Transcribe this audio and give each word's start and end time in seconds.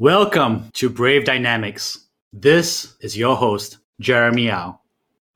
Welcome 0.00 0.70
to 0.76 0.88
Brave 0.88 1.26
Dynamics. 1.26 2.06
This 2.32 2.96
is 3.02 3.18
your 3.18 3.36
host, 3.36 3.76
Jeremy 4.00 4.50
Au. 4.50 4.80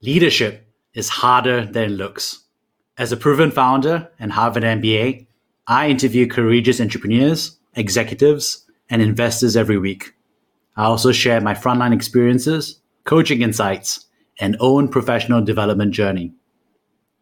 Leadership 0.00 0.66
is 0.94 1.10
harder 1.10 1.66
than 1.66 1.82
it 1.82 1.90
looks. 1.90 2.44
As 2.96 3.12
a 3.12 3.18
proven 3.18 3.50
founder 3.50 4.10
and 4.18 4.32
Harvard 4.32 4.62
MBA, 4.62 5.26
I 5.66 5.90
interview 5.90 6.26
courageous 6.26 6.80
entrepreneurs, 6.80 7.58
executives, 7.74 8.64
and 8.88 9.02
investors 9.02 9.54
every 9.54 9.76
week. 9.76 10.14
I 10.78 10.84
also 10.84 11.12
share 11.12 11.42
my 11.42 11.52
frontline 11.52 11.92
experiences, 11.92 12.80
coaching 13.04 13.42
insights, 13.42 14.06
and 14.40 14.56
own 14.60 14.88
professional 14.88 15.44
development 15.44 15.92
journey. 15.92 16.32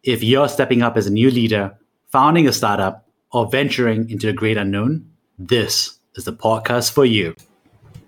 If 0.01 0.23
you're 0.23 0.47
stepping 0.47 0.81
up 0.81 0.95
as 0.95 1.07
a 1.07 1.11
new 1.11 1.29
leader, 1.29 1.77
founding 2.09 2.47
a 2.47 2.53
startup, 2.53 3.05
or 3.33 3.49
venturing 3.49 4.09
into 4.09 4.27
the 4.27 4.31
great 4.31 4.55
unknown, 4.55 5.11
this 5.37 5.99
is 6.15 6.25
the 6.25 6.33
podcast 6.33 6.91
for 6.91 7.05
you. 7.05 7.35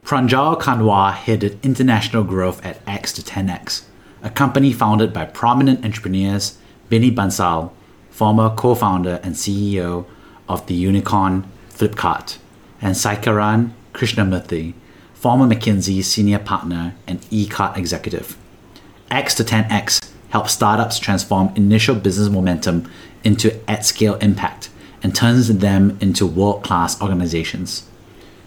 Pranjal 0.03 0.61
Kanwar 0.61 1.11
headed 1.11 1.57
international 1.65 2.23
growth 2.23 2.63
at 2.63 2.79
X 2.85 3.11
to 3.13 3.23
10X, 3.23 3.83
a 4.21 4.29
company 4.29 4.71
founded 4.71 5.11
by 5.11 5.25
prominent 5.25 5.83
entrepreneurs 5.83 6.59
Binny 6.87 7.09
Bansal, 7.09 7.71
former 8.11 8.53
co 8.55 8.75
founder 8.75 9.19
and 9.23 9.33
CEO 9.33 10.05
of 10.47 10.67
the 10.67 10.75
unicorn 10.75 11.45
Flipkart, 11.69 12.37
and 12.79 12.95
Saikiran 12.95 13.71
Krishnamurthy, 13.93 14.75
former 15.15 15.47
McKinsey 15.47 16.03
senior 16.03 16.37
partner 16.39 16.93
and 17.07 17.21
eCart 17.31 17.75
executive. 17.75 18.37
X 19.09 19.33
to 19.33 19.43
10X 19.43 20.11
helps 20.29 20.53
startups 20.53 20.99
transform 20.99 21.51
initial 21.55 21.95
business 21.95 22.29
momentum 22.29 22.87
into 23.23 23.59
at 23.67 23.83
scale 23.83 24.15
impact 24.15 24.69
and 25.01 25.15
turns 25.15 25.47
them 25.47 25.97
into 25.99 26.27
world 26.27 26.63
class 26.63 27.01
organizations. 27.01 27.89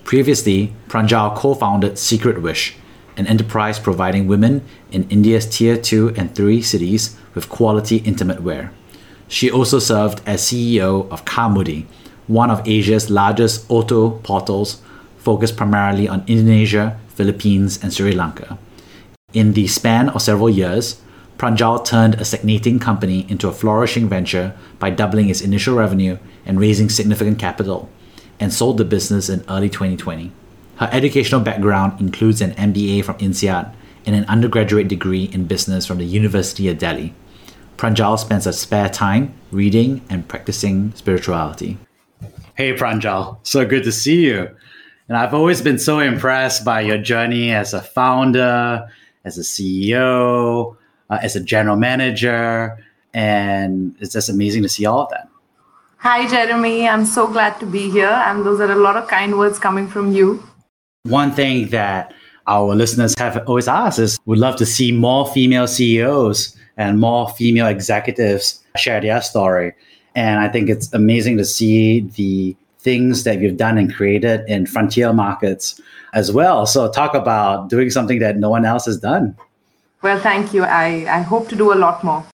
Previously, 0.08 0.72
Pranjal 0.88 1.36
co 1.36 1.52
founded 1.52 1.98
Secret 1.98 2.40
Wish, 2.40 2.76
an 3.18 3.26
enterprise 3.26 3.78
providing 3.78 4.26
women 4.26 4.62
in 4.90 5.06
India's 5.10 5.44
tier 5.44 5.76
2 5.76 6.14
and 6.16 6.34
3 6.34 6.62
cities 6.62 7.14
with 7.34 7.50
quality 7.50 7.96
intimate 7.96 8.42
wear. 8.42 8.72
She 9.28 9.50
also 9.50 9.78
served 9.78 10.22
as 10.24 10.40
CEO 10.40 11.06
of 11.10 11.26
Carmudi, 11.26 11.84
one 12.26 12.50
of 12.50 12.66
Asia's 12.66 13.10
largest 13.10 13.70
auto 13.70 14.12
portals 14.22 14.80
focused 15.18 15.58
primarily 15.58 16.08
on 16.08 16.24
Indonesia, 16.26 16.98
Philippines, 17.08 17.78
and 17.82 17.92
Sri 17.92 18.12
Lanka. 18.12 18.56
In 19.34 19.52
the 19.52 19.66
span 19.66 20.08
of 20.08 20.22
several 20.22 20.48
years, 20.48 21.02
Pranjal 21.36 21.84
turned 21.84 22.14
a 22.14 22.24
stagnating 22.24 22.78
company 22.78 23.26
into 23.28 23.46
a 23.46 23.52
flourishing 23.52 24.08
venture 24.08 24.54
by 24.78 24.88
doubling 24.88 25.28
its 25.28 25.42
initial 25.42 25.76
revenue 25.76 26.16
and 26.46 26.58
raising 26.58 26.88
significant 26.88 27.38
capital 27.38 27.90
and 28.40 28.52
sold 28.52 28.78
the 28.78 28.84
business 28.84 29.28
in 29.28 29.44
early 29.48 29.68
2020. 29.68 30.32
Her 30.76 30.88
educational 30.92 31.40
background 31.40 32.00
includes 32.00 32.40
an 32.40 32.52
MBA 32.52 33.04
from 33.04 33.18
INSEAD 33.18 33.72
and 34.06 34.14
an 34.14 34.24
undergraduate 34.26 34.88
degree 34.88 35.24
in 35.24 35.46
business 35.46 35.86
from 35.86 35.98
the 35.98 36.04
University 36.04 36.68
of 36.68 36.78
Delhi. 36.78 37.14
Pranjal 37.76 38.18
spends 38.18 38.44
her 38.44 38.52
spare 38.52 38.88
time 38.88 39.34
reading 39.50 40.02
and 40.08 40.26
practicing 40.26 40.92
spirituality. 40.94 41.78
Hey, 42.54 42.74
Pranjal, 42.74 43.38
so 43.44 43.64
good 43.64 43.84
to 43.84 43.92
see 43.92 44.24
you. 44.26 44.48
And 45.08 45.16
I've 45.16 45.32
always 45.32 45.62
been 45.62 45.78
so 45.78 46.00
impressed 46.00 46.64
by 46.64 46.80
your 46.80 46.98
journey 46.98 47.52
as 47.52 47.72
a 47.72 47.80
founder, 47.80 48.88
as 49.24 49.38
a 49.38 49.42
CEO, 49.42 50.76
uh, 51.08 51.18
as 51.22 51.36
a 51.36 51.40
general 51.40 51.76
manager. 51.76 52.84
And 53.14 53.96
it's 54.00 54.12
just 54.12 54.28
amazing 54.28 54.62
to 54.64 54.68
see 54.68 54.84
all 54.84 55.02
of 55.02 55.10
that. 55.10 55.27
Hi, 56.00 56.28
Jeremy. 56.28 56.88
I'm 56.88 57.04
so 57.04 57.26
glad 57.26 57.58
to 57.58 57.66
be 57.66 57.90
here. 57.90 58.06
And 58.06 58.46
those 58.46 58.60
are 58.60 58.70
a 58.70 58.76
lot 58.76 58.96
of 58.96 59.08
kind 59.08 59.36
words 59.36 59.58
coming 59.58 59.88
from 59.88 60.12
you. 60.12 60.40
One 61.02 61.32
thing 61.32 61.70
that 61.70 62.14
our 62.46 62.76
listeners 62.76 63.18
have 63.18 63.42
always 63.48 63.66
asked 63.66 63.98
is 63.98 64.16
we'd 64.24 64.38
love 64.38 64.54
to 64.56 64.66
see 64.66 64.92
more 64.92 65.26
female 65.26 65.66
CEOs 65.66 66.56
and 66.76 67.00
more 67.00 67.28
female 67.30 67.66
executives 67.66 68.62
share 68.76 69.00
their 69.00 69.20
story. 69.20 69.74
And 70.14 70.38
I 70.38 70.48
think 70.48 70.70
it's 70.70 70.92
amazing 70.92 71.36
to 71.38 71.44
see 71.44 72.00
the 72.00 72.56
things 72.78 73.24
that 73.24 73.40
you've 73.40 73.56
done 73.56 73.76
and 73.76 73.92
created 73.92 74.42
in 74.46 74.66
frontier 74.66 75.12
markets 75.12 75.80
as 76.14 76.30
well. 76.30 76.64
So, 76.64 76.88
talk 76.88 77.14
about 77.14 77.70
doing 77.70 77.90
something 77.90 78.20
that 78.20 78.36
no 78.36 78.50
one 78.50 78.64
else 78.64 78.86
has 78.86 78.98
done. 78.98 79.36
Well, 80.02 80.20
thank 80.20 80.54
you. 80.54 80.62
I, 80.62 81.06
I 81.08 81.22
hope 81.22 81.48
to 81.48 81.56
do 81.56 81.72
a 81.72 81.74
lot 81.74 82.04
more. 82.04 82.24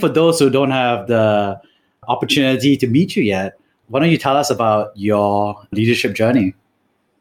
For 0.00 0.08
those 0.08 0.40
who 0.40 0.50
don't 0.50 0.72
have 0.72 1.06
the 1.06 1.60
opportunity 2.08 2.76
to 2.76 2.86
meet 2.86 3.16
you 3.16 3.22
yet, 3.22 3.58
why 3.88 4.00
don't 4.00 4.10
you 4.10 4.18
tell 4.18 4.36
us 4.36 4.50
about 4.50 4.96
your 4.96 5.66
leadership 5.72 6.14
journey? 6.14 6.54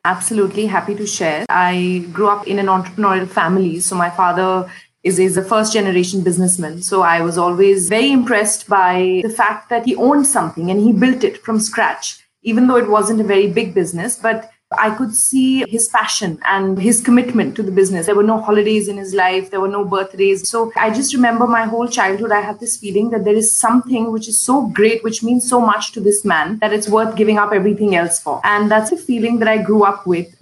Absolutely 0.06 0.66
happy 0.66 0.96
to 0.96 1.06
share. 1.06 1.46
I 1.50 2.06
grew 2.12 2.30
up 2.30 2.47
in 2.47 2.59
an 2.59 2.66
entrepreneurial 2.68 3.28
family. 3.28 3.80
So 3.80 3.96
my 3.96 4.09
father 4.09 4.70
is, 5.03 5.20
is 5.20 5.38
a 5.38 5.44
first 5.44 5.74
generation 5.74 6.24
businessman. 6.24 6.81
So 6.81 7.02
I 7.02 7.22
was 7.22 7.38
always 7.38 7.90
very 7.90 8.12
impressed 8.12 8.68
by 8.68 9.22
the 9.24 9.30
fact 9.30 9.70
that 9.70 9.86
he 9.86 9.96
owned 9.96 10.25
something 10.25 10.72
and 10.72 10.80
he 10.80 10.94
built 10.94 11.24
it 11.24 11.44
from 11.44 11.59
scratch, 11.59 12.25
even 12.41 12.68
though 12.68 12.78
it 12.78 12.90
wasn't 12.90 13.22
a 13.22 13.24
very 13.24 13.52
big 13.52 13.74
business. 13.74 14.16
But 14.16 14.50
I 14.78 14.92
could 14.92 15.16
see 15.16 15.66
his 15.70 15.90
passion 15.90 16.40
and 16.48 16.80
his 16.80 17.02
commitment 17.02 17.56
to 17.56 17.64
the 17.64 17.72
business. 17.72 18.06
There 18.06 18.16
were 18.16 18.24
no 18.24 18.40
holidays 18.40 18.88
in 18.88 18.98
his 18.98 19.14
life, 19.14 19.52
there 19.52 19.59
were 19.59 19.68
no 19.68 19.84
birthdays. 19.86 20.48
So 20.48 20.72
I 20.76 20.90
just 20.92 21.14
remember 21.14 21.48
my 21.48 21.64
whole 21.64 21.88
childhood, 21.88 22.32
I 22.32 22.42
had 22.42 22.59
this 22.59 22.78
feeling 22.78 23.09
that 23.12 23.26
there 23.26 23.36
is 23.36 23.56
something 23.56 24.12
which 24.12 24.28
is 24.28 24.40
so 24.40 24.68
great, 24.68 25.04
which 25.04 25.24
means 25.24 25.48
so 25.48 25.59
much 25.59 25.92
to 25.94 26.00
this 26.00 26.24
man, 26.24 26.58
that 26.59 26.74
it's 26.74 26.88
worth 26.88 27.16
giving 27.16 27.38
up 27.38 27.52
everything 27.52 27.96
else 27.96 28.20
for. 28.20 28.42
And 28.44 28.72
that's 28.72 28.92
a 28.92 28.98
feeling 28.98 29.40
that 29.40 29.48
I 29.48 29.58
grew 29.58 29.84
up 29.84 30.08
with 30.08 30.41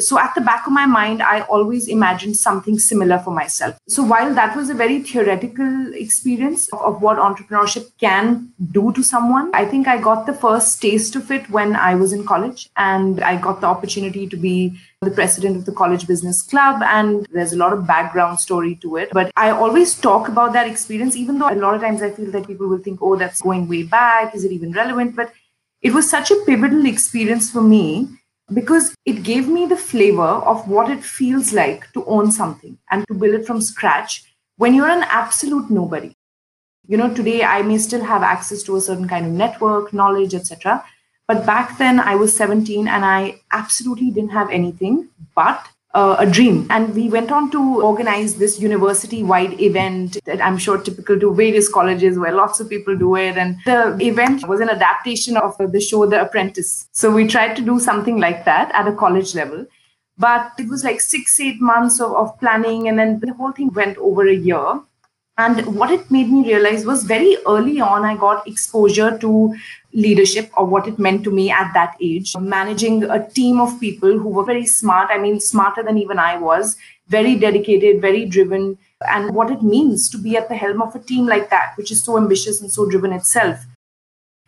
so 0.00 0.18
at 0.18 0.34
the 0.34 0.40
back 0.40 0.66
of 0.66 0.72
my 0.72 0.86
mind 0.86 1.22
i 1.22 1.40
always 1.42 1.88
imagined 1.88 2.36
something 2.36 2.78
similar 2.78 3.18
for 3.18 3.30
myself. 3.30 3.76
So 3.88 4.02
while 4.02 4.34
that 4.34 4.56
was 4.56 4.70
a 4.70 4.74
very 4.74 5.02
theoretical 5.02 5.94
experience 5.94 6.68
of 6.72 7.02
what 7.02 7.18
entrepreneurship 7.18 7.90
can 7.98 8.52
do 8.72 8.92
to 8.92 9.02
someone 9.02 9.50
i 9.54 9.64
think 9.64 9.88
i 9.88 9.98
got 9.98 10.26
the 10.26 10.32
first 10.32 10.80
taste 10.80 11.16
of 11.16 11.30
it 11.30 11.48
when 11.50 11.76
i 11.76 11.94
was 11.94 12.12
in 12.12 12.24
college 12.24 12.68
and 12.76 13.22
i 13.22 13.36
got 13.36 13.60
the 13.60 13.66
opportunity 13.66 14.26
to 14.26 14.36
be 14.36 14.76
the 15.04 15.10
president 15.10 15.56
of 15.56 15.64
the 15.66 15.72
college 15.72 16.06
business 16.06 16.42
club 16.42 16.82
and 16.82 17.26
there's 17.32 17.52
a 17.52 17.56
lot 17.56 17.72
of 17.72 17.86
background 17.86 18.40
story 18.40 18.74
to 18.76 18.96
it. 18.96 19.10
But 19.12 19.30
i 19.36 19.50
always 19.50 19.94
talk 19.94 20.28
about 20.28 20.52
that 20.54 20.66
experience 20.66 21.16
even 21.16 21.38
though 21.38 21.50
a 21.50 21.62
lot 21.66 21.74
of 21.74 21.80
times 21.82 22.02
i 22.02 22.10
feel 22.10 22.30
that 22.30 22.46
people 22.46 22.68
will 22.68 22.78
think 22.78 23.00
oh 23.02 23.16
that's 23.16 23.42
going 23.42 23.68
way 23.68 23.82
back. 23.82 24.34
Is 24.34 24.44
it 24.44 24.52
even 24.52 24.72
relevant? 24.72 25.14
But 25.16 25.32
it 25.82 25.92
was 25.92 26.08
such 26.08 26.30
a 26.30 26.36
pivotal 26.46 26.86
experience 26.86 27.50
for 27.50 27.60
me 27.60 28.08
because 28.52 28.94
it 29.06 29.22
gave 29.22 29.48
me 29.48 29.66
the 29.66 29.76
flavor 29.76 30.22
of 30.22 30.68
what 30.68 30.90
it 30.90 31.02
feels 31.02 31.52
like 31.52 31.90
to 31.92 32.04
own 32.04 32.30
something 32.30 32.78
and 32.90 33.06
to 33.06 33.14
build 33.14 33.34
it 33.34 33.46
from 33.46 33.60
scratch 33.60 34.34
when 34.56 34.74
you're 34.74 34.88
an 34.88 35.04
absolute 35.04 35.70
nobody. 35.70 36.14
You 36.86 36.98
know, 36.98 37.14
today 37.14 37.42
I 37.42 37.62
may 37.62 37.78
still 37.78 38.04
have 38.04 38.22
access 38.22 38.62
to 38.64 38.76
a 38.76 38.80
certain 38.80 39.08
kind 39.08 39.24
of 39.24 39.32
network, 39.32 39.94
knowledge, 39.94 40.34
etc. 40.34 40.84
But 41.26 41.46
back 41.46 41.78
then 41.78 41.98
I 41.98 42.14
was 42.16 42.36
17 42.36 42.86
and 42.86 43.04
I 43.04 43.40
absolutely 43.52 44.10
didn't 44.10 44.32
have 44.32 44.50
anything 44.50 45.08
but 45.34 45.66
uh, 45.94 46.16
a 46.18 46.26
dream. 46.26 46.66
And 46.70 46.94
we 46.94 47.08
went 47.08 47.30
on 47.30 47.50
to 47.52 47.82
organize 47.82 48.34
this 48.34 48.60
university 48.60 49.22
wide 49.22 49.60
event 49.60 50.18
that 50.24 50.44
I'm 50.44 50.58
sure 50.58 50.78
typical 50.78 51.18
to 51.20 51.34
various 51.34 51.68
colleges 51.68 52.18
where 52.18 52.32
lots 52.32 52.60
of 52.60 52.68
people 52.68 52.96
do 52.96 53.14
it. 53.16 53.36
And 53.36 53.56
the 53.64 53.96
event 54.00 54.46
was 54.48 54.60
an 54.60 54.68
adaptation 54.68 55.36
of 55.36 55.56
the 55.58 55.80
show 55.80 56.06
The 56.06 56.20
Apprentice. 56.20 56.88
So 56.92 57.10
we 57.10 57.26
tried 57.28 57.54
to 57.56 57.62
do 57.62 57.78
something 57.78 58.18
like 58.18 58.44
that 58.44 58.74
at 58.74 58.88
a 58.88 58.94
college 58.94 59.34
level. 59.34 59.66
But 60.18 60.52
it 60.58 60.68
was 60.68 60.84
like 60.84 61.00
six, 61.00 61.40
eight 61.40 61.60
months 61.60 62.00
of, 62.00 62.12
of 62.12 62.38
planning. 62.38 62.88
And 62.88 62.98
then 62.98 63.20
the 63.20 63.32
whole 63.34 63.52
thing 63.52 63.72
went 63.72 63.96
over 63.98 64.26
a 64.26 64.34
year. 64.34 64.80
And 65.36 65.74
what 65.74 65.90
it 65.90 66.10
made 66.12 66.30
me 66.30 66.46
realize 66.46 66.84
was 66.86 67.02
very 67.02 67.36
early 67.46 67.80
on, 67.80 68.04
I 68.04 68.16
got 68.16 68.46
exposure 68.46 69.18
to 69.18 69.54
leadership 69.92 70.50
or 70.56 70.64
what 70.64 70.86
it 70.86 70.98
meant 70.98 71.24
to 71.24 71.32
me 71.32 71.50
at 71.50 71.72
that 71.74 71.96
age. 72.00 72.36
Managing 72.38 73.02
a 73.04 73.28
team 73.30 73.60
of 73.60 73.80
people 73.80 74.16
who 74.16 74.28
were 74.28 74.44
very 74.44 74.64
smart, 74.64 75.10
I 75.10 75.18
mean, 75.18 75.40
smarter 75.40 75.82
than 75.82 75.98
even 75.98 76.20
I 76.20 76.38
was, 76.38 76.76
very 77.08 77.34
dedicated, 77.34 78.00
very 78.00 78.26
driven, 78.26 78.78
and 79.08 79.34
what 79.34 79.50
it 79.50 79.62
means 79.62 80.08
to 80.10 80.18
be 80.18 80.36
at 80.36 80.48
the 80.48 80.54
helm 80.54 80.80
of 80.80 80.94
a 80.94 81.00
team 81.00 81.26
like 81.26 81.50
that, 81.50 81.72
which 81.76 81.90
is 81.90 82.04
so 82.04 82.16
ambitious 82.16 82.60
and 82.60 82.72
so 82.72 82.88
driven 82.88 83.12
itself. 83.12 83.58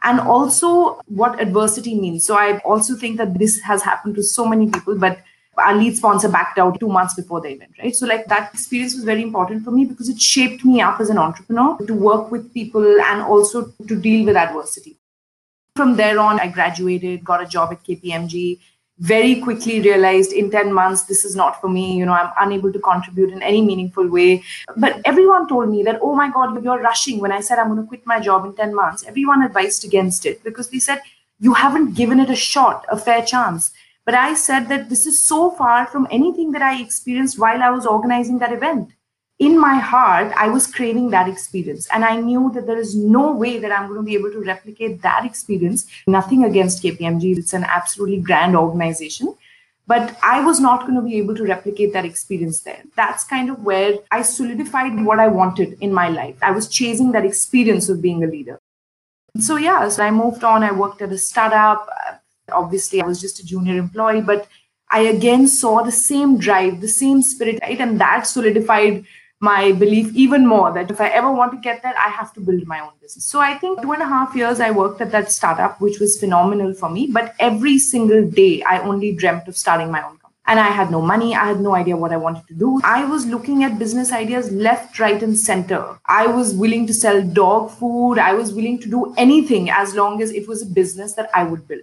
And 0.03 0.21
also 0.21 1.01
what 1.07 1.41
adversity 1.41 1.99
means. 1.99 2.25
So 2.25 2.37
I 2.37 2.59
also 2.59 2.95
think 2.95 3.17
that 3.17 3.39
this 3.39 3.59
has 3.61 3.83
happened 3.83 4.15
to 4.15 4.23
so 4.23 4.47
many 4.47 4.71
people, 4.71 4.97
but 4.97 5.19
our 5.59 5.75
lead 5.75 5.97
sponsor 5.97 6.29
backed 6.29 6.59
out 6.59 6.79
two 6.79 6.89
months 6.89 7.15
before 7.15 7.41
the 7.41 7.49
event, 7.49 7.73
right? 7.83 7.95
So, 7.95 8.07
like 8.07 8.27
that 8.27 8.53
experience 8.53 8.95
was 8.95 9.05
very 9.05 9.23
important 9.23 9.65
for 9.65 9.71
me 9.71 9.85
because 9.85 10.09
it 10.09 10.21
shaped 10.21 10.65
me 10.65 10.81
up 10.81 11.01
as 11.01 11.11
an 11.11 11.19
entrepreneur 11.19 11.79
to 11.87 11.95
work 11.95 12.31
with 12.31 12.53
people 12.53 12.85
and 12.85 13.23
also 13.23 13.73
to 13.89 14.01
deal 14.01 14.27
with 14.27 14.37
adversity. 14.37 14.97
From 15.75 15.97
there 15.97 16.19
on, 16.19 16.41
I 16.41 16.49
graduated, 16.49 17.25
got 17.25 17.43
a 17.43 17.47
job 17.47 17.73
at 17.73 17.85
KPMG, 17.85 18.59
very 18.99 19.41
quickly 19.43 19.81
realized 19.81 20.33
in 20.33 20.51
10 20.51 20.73
months, 20.73 21.03
this 21.03 21.25
is 21.25 21.37
not 21.37 21.61
for 21.61 21.69
me. 21.69 21.97
You 21.97 22.07
know, 22.07 22.15
I'm 22.15 22.33
unable 22.41 22.73
to 22.73 22.79
contribute 22.79 23.31
in 23.31 23.43
any 23.43 23.61
meaningful 23.61 24.09
way. 24.09 24.43
But 24.77 25.03
everyone 25.05 25.49
told 25.49 25.69
me 25.69 25.83
that, 25.83 25.99
oh 26.01 26.15
my 26.15 26.31
God, 26.31 26.63
you're 26.65 26.81
rushing. 26.81 27.21
When 27.21 27.31
I 27.31 27.41
said 27.41 27.59
I'm 27.59 27.69
going 27.69 27.83
to 27.83 27.87
quit 27.87 28.07
my 28.07 28.21
job 28.21 28.47
in 28.47 28.55
10 28.55 28.75
months, 28.75 29.05
everyone 29.07 29.43
advised 29.43 29.85
against 29.85 30.25
it 30.25 30.43
because 30.43 30.71
they 30.71 30.79
said, 30.79 31.03
you 31.39 31.53
haven't 31.53 31.95
given 31.95 32.21
it 32.21 32.31
a 32.31 32.37
shot, 32.37 32.87
a 32.89 32.97
fair 32.97 33.23
chance 33.23 33.71
But 34.07 34.15
I 34.15 34.35
said 34.35 34.69
that 34.69 34.89
this 34.89 35.05
is 35.05 35.27
so 35.27 35.51
far 35.51 35.87
from 35.87 36.09
anything 36.11 36.53
that 36.53 36.63
I 36.63 36.81
experienced 36.81 37.39
while 37.39 37.63
I 37.63 37.71
was 37.71 37.85
organizing 37.85 38.39
that 38.39 38.53
event. 38.53 38.91
In 39.39 39.59
my 39.61 39.75
heart, 39.75 40.33
I 40.35 40.49
was 40.49 40.67
craving 40.67 41.11
that 41.11 41.29
experience. 41.29 41.87
And 41.93 42.05
I 42.05 42.17
knew 42.17 42.51
that 42.55 42.67
there 42.67 42.79
is 42.79 42.97
no 42.97 43.33
way 43.33 43.59
that 43.59 43.71
I'm 43.71 43.89
going 43.89 44.01
to 44.01 44.07
be 44.07 44.15
able 44.15 44.31
to 44.31 44.41
replicate 44.41 45.03
that 45.03 45.27
experience. 45.27 45.87
Nothing 46.07 46.45
against 46.45 46.83
KPMG, 46.83 47.37
it's 47.37 47.53
an 47.53 47.65
absolutely 47.65 48.23
grand 48.23 48.57
organization 48.57 49.35
but 49.87 50.17
I 50.23 50.45
was 50.45 50.59
not 50.59 50.81
going 50.81 50.97
to 50.97 51.03
be 51.03 51.17
able 51.19 51.37
to 51.37 51.45
replicate 51.45 51.93
that 51.93 52.05
experience 52.05 52.61
there. 52.61 52.83
That's 52.97 53.25
kind 53.25 53.51
of 53.51 53.63
where 53.63 53.99
I 54.11 54.23
solidified 54.23 55.05
what 55.05 55.21
I 55.21 55.29
wanted 55.29 55.79
in 55.81 55.93
my 55.93 56.09
life. 56.09 56.37
I 56.43 56.51
was 56.51 56.69
chasing 56.69 57.13
that 57.13 57.25
experience 57.25 57.89
of 57.89 58.03
being 58.03 58.25
a 58.25 58.27
leader. 58.27 58.59
So, 59.39 59.57
yeah, 59.57 59.89
so 59.89 60.03
I 60.03 60.11
moved 60.11 60.43
on. 60.43 60.65
I 60.65 60.73
worked 60.73 61.03
at 61.03 61.13
a 61.13 61.19
startup. 61.19 61.89
Obviously, 62.53 63.03
I 63.03 63.07
was 63.07 63.21
just 63.21 63.41
a 63.41 63.47
junior 63.47 63.77
employee, 63.77 64.21
but 64.21 64.47
I 64.91 65.01
again 65.01 65.49
saw 65.49 65.83
the 65.83 65.93
same 65.93 66.39
drive, 66.39 66.81
the 66.81 66.89
same 66.89 67.23
spirit, 67.23 67.59
right? 67.63 67.81
And 67.81 68.01
that 68.01 68.27
solidified 68.27 69.05
my 69.41 69.73
belief 69.73 70.15
even 70.15 70.47
more 70.47 70.73
that 70.73 70.91
if 70.91 71.01
I 71.01 71.09
ever 71.09 71.31
want 71.31 71.53
to 71.53 71.59
get 71.59 71.83
there, 71.83 71.95
I 71.99 72.09
have 72.09 72.33
to 72.35 72.41
build 72.41 72.67
my 72.67 72.81
own 72.81 72.93
business. 73.01 73.25
So 73.25 73.41
I 73.41 73.59
think 73.59 73.83
two 73.83 73.93
and 73.93 74.01
a 74.01 74.07
half 74.07 74.35
years 74.35 74.61
I 74.61 74.71
worked 74.71 75.01
at 75.01 75.11
that 75.13 75.31
startup, 75.31 75.81
which 75.81 75.99
was 75.99 76.19
phenomenal 76.19 76.73
for 76.73 76.89
me. 76.89 77.09
But 77.13 77.35
every 77.39 77.79
single 77.79 78.25
day, 78.31 78.63
I 78.63 78.79
only 78.79 79.13
dreamt 79.13 79.49
of 79.49 79.57
starting 79.57 79.91
my 79.91 80.03
own 80.03 80.11
company. 80.11 80.23
And 80.49 80.61
I 80.61 80.69
had 80.69 80.93
no 80.93 81.03
money. 81.03 81.35
I 81.35 81.47
had 81.47 81.61
no 81.61 81.75
idea 81.75 81.97
what 81.97 82.13
I 82.13 82.17
wanted 82.17 82.47
to 82.47 82.55
do. 82.55 82.81
I 82.85 83.05
was 83.05 83.27
looking 83.27 83.65
at 83.65 83.81
business 83.81 84.13
ideas 84.13 84.53
left, 84.53 85.01
right, 85.01 85.21
and 85.21 85.37
center. 85.37 85.99
I 86.07 86.29
was 86.29 86.55
willing 86.55 86.87
to 86.87 86.95
sell 86.95 87.21
dog 87.21 87.73
food. 87.73 88.19
I 88.19 88.33
was 88.33 88.55
willing 88.55 88.79
to 88.83 88.89
do 88.89 89.13
anything 89.17 89.69
as 89.71 89.95
long 89.95 90.23
as 90.23 90.31
it 90.31 90.47
was 90.47 90.63
a 90.63 90.67
business 90.67 91.15
that 91.15 91.29
I 91.35 91.43
would 91.43 91.67
build. 91.67 91.83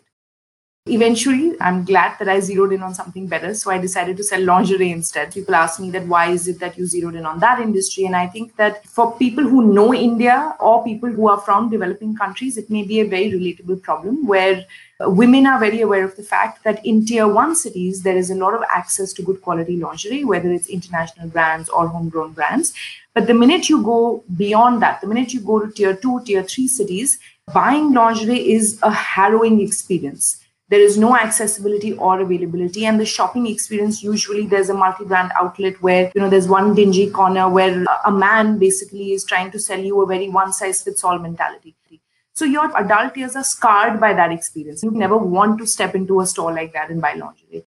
Eventually, 0.86 1.54
I'm 1.62 1.86
glad 1.86 2.20
that 2.20 2.28
I 2.28 2.42
zeroed 2.42 2.74
in 2.74 2.84
on 2.84 2.94
something 2.94 3.26
better. 3.26 3.54
So 3.54 3.72
I 3.72 3.78
decided 3.78 4.18
to 4.18 4.24
sell 4.24 4.42
lingerie 4.42 4.92
instead. 4.92 5.34
People 5.34 5.56
ask 5.56 5.80
me 5.80 5.90
that 5.92 6.06
why 6.08 6.32
is 6.32 6.50
it 6.50 6.60
that 6.60 6.78
you 6.78 6.86
zeroed 6.86 7.16
in 7.16 7.26
on 7.26 7.40
that 7.40 7.62
industry? 7.62 8.04
And 8.04 8.18
I 8.18 8.28
think 8.28 8.58
that 8.58 8.86
for 8.86 9.18
people 9.18 9.46
who 9.46 9.74
know 9.74 9.94
India 9.94 10.54
or 10.60 10.84
people 10.84 11.10
who 11.10 11.30
are 11.30 11.40
from 11.40 11.70
developing 11.70 12.18
countries, 12.18 12.58
it 12.58 12.70
may 12.70 12.84
be 12.84 13.00
a 13.00 13.08
very 13.08 13.32
relatable 13.32 13.82
problem 13.82 14.28
where 14.28 14.66
uh, 15.00 15.10
women 15.10 15.46
are 15.48 15.58
very 15.58 15.80
aware 15.80 16.04
of 16.04 16.18
the 16.18 16.22
fact 16.22 16.66
that 16.66 16.86
in 16.86 17.06
tier 17.06 17.30
one 17.30 17.56
cities, 17.56 18.04
there 18.04 18.18
is 18.18 18.30
a 18.30 18.36
lot 18.36 18.54
of 18.54 18.62
access 18.70 19.14
to 19.14 19.22
good 19.22 19.42
quality 19.42 19.78
lingerie, 19.78 20.26
whether 20.26 20.52
it's 20.52 20.68
international 20.68 21.30
brands 21.30 21.70
or 21.70 21.88
homegrown 21.88 22.34
brands. 22.34 22.74
But 23.14 23.28
the 23.28 23.34
minute 23.34 23.70
you 23.70 23.82
go 23.82 24.26
beyond 24.36 24.82
that, 24.82 25.00
the 25.00 25.08
minute 25.08 25.32
you 25.32 25.40
go 25.40 25.66
to 25.66 25.72
tier 25.72 25.96
two, 25.96 26.22
tier 26.26 26.44
three 26.44 26.68
cities, 26.68 27.20
buying 27.54 27.94
lingerie 27.94 28.52
is 28.52 28.80
a 28.84 28.92
harrowing 28.92 29.62
experience 29.62 30.43
there 30.69 30.80
is 30.81 30.98
no 30.98 31.15
accessibility 31.15 31.94
or 31.94 32.19
availability 32.21 32.86
and 32.86 33.00
the 33.00 33.06
shopping 33.06 33.48
experience 33.48 34.01
usually 34.01 34.48
there's 34.48 34.69
a 34.69 34.74
multi-brand 34.74 35.31
outlet 35.39 35.81
where 35.81 36.12
you 36.15 36.21
know 36.21 36.30
there's 36.30 36.48
one 36.48 36.74
dingy 36.74 37.10
corner 37.10 37.50
where 37.50 37.86
a 38.06 38.12
man 38.12 38.57
basically 38.57 39.12
is 39.12 39.25
trying 39.25 39.51
to 39.51 39.60
sell 39.60 39.80
you 39.80 40.01
a 40.01 40.06
very 40.06 40.30
one 40.30 40.54
size 40.54 40.81
fits 40.81 41.04
all 41.04 41.19
mentality 41.19 41.75
so 42.36 42.45
your 42.45 42.75
adult 42.77 43.15
years 43.15 43.36
are 43.36 43.44
scarred 43.44 44.00
by 44.00 44.13
that 44.13 44.31
experience 44.31 44.83
you 44.83 44.92
never 44.92 45.18
want 45.18 45.60
to 45.60 45.68
step 45.68 45.94
into 45.95 46.21
a 46.21 46.25
store 46.25 46.54
like 46.54 46.74
that 46.74 46.89
and 46.89 47.01
buy 47.01 47.13
lingerie 47.13 47.65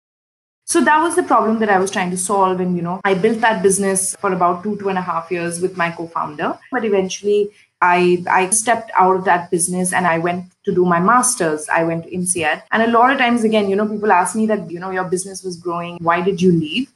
so 0.71 0.81
that 0.85 1.03
was 1.03 1.17
the 1.17 1.25
problem 1.25 1.59
that 1.59 1.69
I 1.69 1.81
was 1.81 1.91
trying 1.91 2.13
to 2.13 2.17
solve. 2.17 2.61
And, 2.61 2.77
you 2.77 2.83
know, 2.83 3.01
I 3.03 3.15
built 3.15 3.41
that 3.41 3.61
business 3.61 4.15
for 4.21 4.33
about 4.33 4.63
two, 4.63 4.77
two 4.79 4.89
and 4.89 4.99
a 4.99 5.03
half 5.03 5.29
years 5.29 5.61
with 5.61 5.77
my 5.77 5.91
co-founder. 5.91 6.57
But 6.71 6.85
eventually 6.85 7.51
I, 7.81 8.23
I 8.31 8.51
stepped 8.51 8.91
out 8.97 9.17
of 9.17 9.25
that 9.25 9.51
business 9.51 9.93
and 9.93 10.07
I 10.07 10.19
went 10.19 10.53
to 10.65 10.75
do 10.75 10.85
my 10.85 11.01
master's. 11.01 11.69
I 11.69 11.85
went 11.85 12.05
to 12.05 12.11
INSEAD. 12.11 12.63
And 12.73 12.83
a 12.83 12.91
lot 12.91 13.11
of 13.11 13.19
times, 13.19 13.43
again, 13.43 13.71
you 13.71 13.77
know, 13.77 13.89
people 13.89 14.13
ask 14.13 14.37
me 14.37 14.47
that, 14.47 14.71
you 14.71 14.79
know, 14.79 14.91
your 14.91 15.05
business 15.05 15.43
was 15.43 15.57
growing. 15.57 15.97
Why 16.03 16.21
did 16.21 16.43
you 16.43 16.53
leave? 16.53 16.93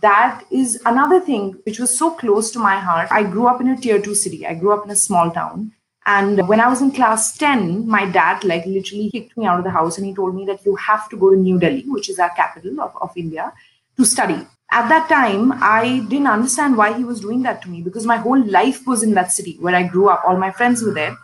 That 0.00 0.44
is 0.50 0.82
another 0.84 1.20
thing 1.20 1.56
which 1.64 1.78
was 1.78 1.96
so 1.96 2.10
close 2.10 2.50
to 2.50 2.58
my 2.58 2.76
heart. 2.76 3.08
I 3.12 3.22
grew 3.22 3.46
up 3.46 3.60
in 3.60 3.68
a 3.68 3.76
tier 3.76 4.00
two 4.00 4.16
city. 4.16 4.44
I 4.44 4.54
grew 4.54 4.72
up 4.72 4.84
in 4.84 4.90
a 4.90 4.96
small 4.96 5.30
town. 5.30 5.72
And 6.04 6.48
when 6.48 6.58
I 6.58 6.68
was 6.68 6.82
in 6.82 6.90
class 6.90 7.36
10, 7.38 7.86
my 7.86 8.04
dad 8.06 8.42
like 8.42 8.66
literally 8.66 9.08
kicked 9.12 9.36
me 9.36 9.46
out 9.46 9.58
of 9.58 9.64
the 9.64 9.70
house 9.70 9.98
and 9.98 10.06
he 10.06 10.12
told 10.12 10.34
me 10.34 10.44
that 10.46 10.64
you 10.66 10.74
have 10.74 11.08
to 11.10 11.16
go 11.16 11.30
to 11.30 11.36
New 11.36 11.60
Delhi, 11.60 11.84
which 11.86 12.08
is 12.08 12.18
our 12.18 12.30
capital 12.30 12.80
of, 12.80 12.96
of 13.00 13.12
India, 13.16 13.52
to 13.96 14.04
study 14.04 14.44
at 14.72 14.88
that 14.88 15.06
time, 15.06 15.52
I 15.62 16.00
didn't 16.08 16.28
understand 16.28 16.78
why 16.78 16.96
he 16.96 17.04
was 17.04 17.20
doing 17.20 17.42
that 17.42 17.60
to 17.62 17.68
me 17.68 17.82
because 17.82 18.06
my 18.06 18.16
whole 18.16 18.42
life 18.46 18.86
was 18.86 19.02
in 19.02 19.12
that 19.14 19.30
city 19.30 19.58
where 19.60 19.74
I 19.74 19.82
grew 19.82 20.08
up. 20.08 20.22
All 20.26 20.38
my 20.38 20.50
friends 20.50 20.82
were 20.82 20.94
there. 20.94 21.18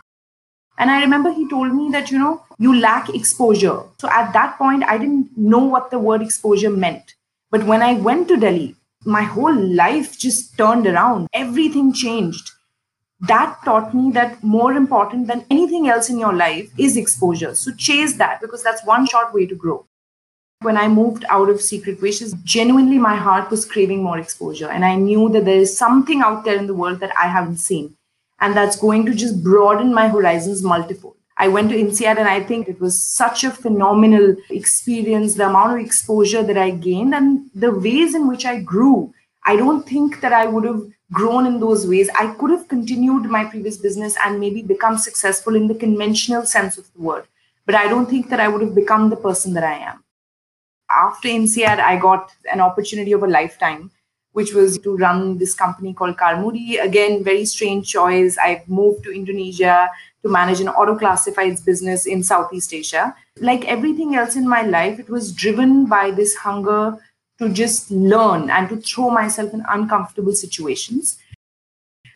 And 0.77 0.91
I 0.91 1.01
remember 1.01 1.33
he 1.33 1.49
told 1.49 1.73
me 1.73 1.89
that, 1.89 2.11
you 2.11 2.19
know, 2.19 2.45
you 2.59 2.79
lack 2.79 3.09
exposure. 3.09 3.81
So 3.97 4.07
at 4.09 4.33
that 4.33 4.57
point, 4.59 4.83
I 4.83 4.99
didn't 4.99 5.35
know 5.35 5.63
what 5.63 5.89
the 5.89 5.97
word 5.97 6.21
exposure 6.21 6.69
meant. 6.69 7.15
But 7.49 7.65
when 7.65 7.81
I 7.81 7.93
went 7.95 8.27
to 8.27 8.37
Delhi, 8.37 8.75
my 9.03 9.23
whole 9.23 9.55
life 9.55 10.19
just 10.19 10.55
turned 10.55 10.85
around. 10.85 11.27
Everything 11.33 11.91
changed. 11.91 12.51
That 13.21 13.57
taught 13.65 13.95
me 13.95 14.11
that 14.11 14.43
more 14.43 14.73
important 14.73 15.25
than 15.25 15.43
anything 15.49 15.89
else 15.89 16.09
in 16.09 16.19
your 16.19 16.33
life 16.33 16.69
is 16.77 16.95
exposure. 16.95 17.55
So 17.55 17.73
chase 17.73 18.13
that 18.17 18.41
because 18.41 18.63
that's 18.63 18.85
one 18.85 19.07
short 19.07 19.33
way 19.33 19.47
to 19.47 19.55
grow 19.55 19.88
when 20.61 20.75
I 20.75 20.89
moved 20.89 21.23
out 21.29 21.49
of 21.49 21.61
Secret 21.61 22.01
Wishes, 22.01 22.33
genuinely 22.43 22.97
my 22.97 23.15
heart 23.15 23.49
was 23.49 23.65
craving 23.65 24.03
more 24.03 24.19
exposure. 24.19 24.67
And 24.67 24.83
I 24.83 24.95
knew 24.95 25.29
that 25.29 25.45
there 25.45 25.57
is 25.57 25.77
something 25.77 26.21
out 26.21 26.43
there 26.43 26.57
in 26.57 26.67
the 26.67 26.73
world 26.73 26.99
that 26.99 27.13
I 27.17 27.27
haven't 27.27 27.57
seen. 27.57 27.95
And 28.41 28.55
that's 28.55 28.75
going 28.75 29.05
to 29.05 29.13
just 29.13 29.41
broaden 29.41 29.93
my 29.93 30.09
horizons 30.09 30.61
multifold. 30.61 31.15
I 31.37 31.47
went 31.47 31.69
to 31.69 31.77
INSEAD 31.77 32.17
and 32.17 32.27
I 32.27 32.43
think 32.43 32.67
it 32.67 32.81
was 32.81 33.01
such 33.01 33.45
a 33.45 33.51
phenomenal 33.51 34.35
experience, 34.49 35.35
the 35.35 35.47
amount 35.47 35.79
of 35.79 35.85
exposure 35.85 36.43
that 36.43 36.57
I 36.57 36.71
gained 36.71 37.15
and 37.15 37.49
the 37.55 37.71
ways 37.71 38.13
in 38.13 38.27
which 38.27 38.45
I 38.45 38.59
grew. 38.59 39.13
I 39.45 39.55
don't 39.55 39.87
think 39.87 40.19
that 40.19 40.33
I 40.33 40.45
would 40.45 40.65
have 40.65 40.81
grown 41.13 41.45
in 41.45 41.61
those 41.61 41.87
ways. 41.87 42.09
I 42.19 42.33
could 42.33 42.51
have 42.51 42.67
continued 42.67 43.23
my 43.23 43.45
previous 43.45 43.77
business 43.77 44.17
and 44.25 44.41
maybe 44.41 44.61
become 44.61 44.97
successful 44.97 45.55
in 45.55 45.67
the 45.67 45.75
conventional 45.75 46.45
sense 46.45 46.77
of 46.77 46.91
the 46.93 47.01
word. 47.01 47.23
But 47.65 47.75
I 47.75 47.87
don't 47.87 48.09
think 48.09 48.29
that 48.29 48.41
I 48.41 48.49
would 48.49 48.61
have 48.61 48.75
become 48.75 49.09
the 49.09 49.15
person 49.15 49.53
that 49.53 49.63
I 49.63 49.77
am 49.77 50.03
after 50.89 51.27
INSEAD, 51.27 51.79
I 51.79 51.97
got 51.97 52.31
an 52.51 52.59
opportunity 52.61 53.11
of 53.11 53.23
a 53.23 53.27
lifetime, 53.27 53.91
which 54.33 54.53
was 54.53 54.77
to 54.79 54.97
run 54.97 55.37
this 55.37 55.53
company 55.53 55.93
called 55.93 56.17
Carmudi. 56.17 56.81
Again, 56.81 57.23
very 57.23 57.45
strange 57.45 57.89
choice. 57.89 58.37
I 58.37 58.63
moved 58.67 59.03
to 59.03 59.11
Indonesia 59.11 59.89
to 60.23 60.29
manage 60.29 60.59
an 60.59 60.69
auto 60.69 60.97
classifieds 60.97 61.63
business 61.63 62.05
in 62.05 62.23
Southeast 62.23 62.73
Asia. 62.73 63.15
Like 63.37 63.65
everything 63.65 64.15
else 64.15 64.35
in 64.35 64.47
my 64.47 64.63
life, 64.63 64.99
it 64.99 65.09
was 65.09 65.31
driven 65.31 65.85
by 65.85 66.11
this 66.11 66.35
hunger 66.35 66.97
to 67.39 67.49
just 67.49 67.89
learn 67.89 68.49
and 68.49 68.67
to 68.69 68.77
throw 68.77 69.09
myself 69.09 69.53
in 69.53 69.63
uncomfortable 69.69 70.33
situations. 70.33 71.17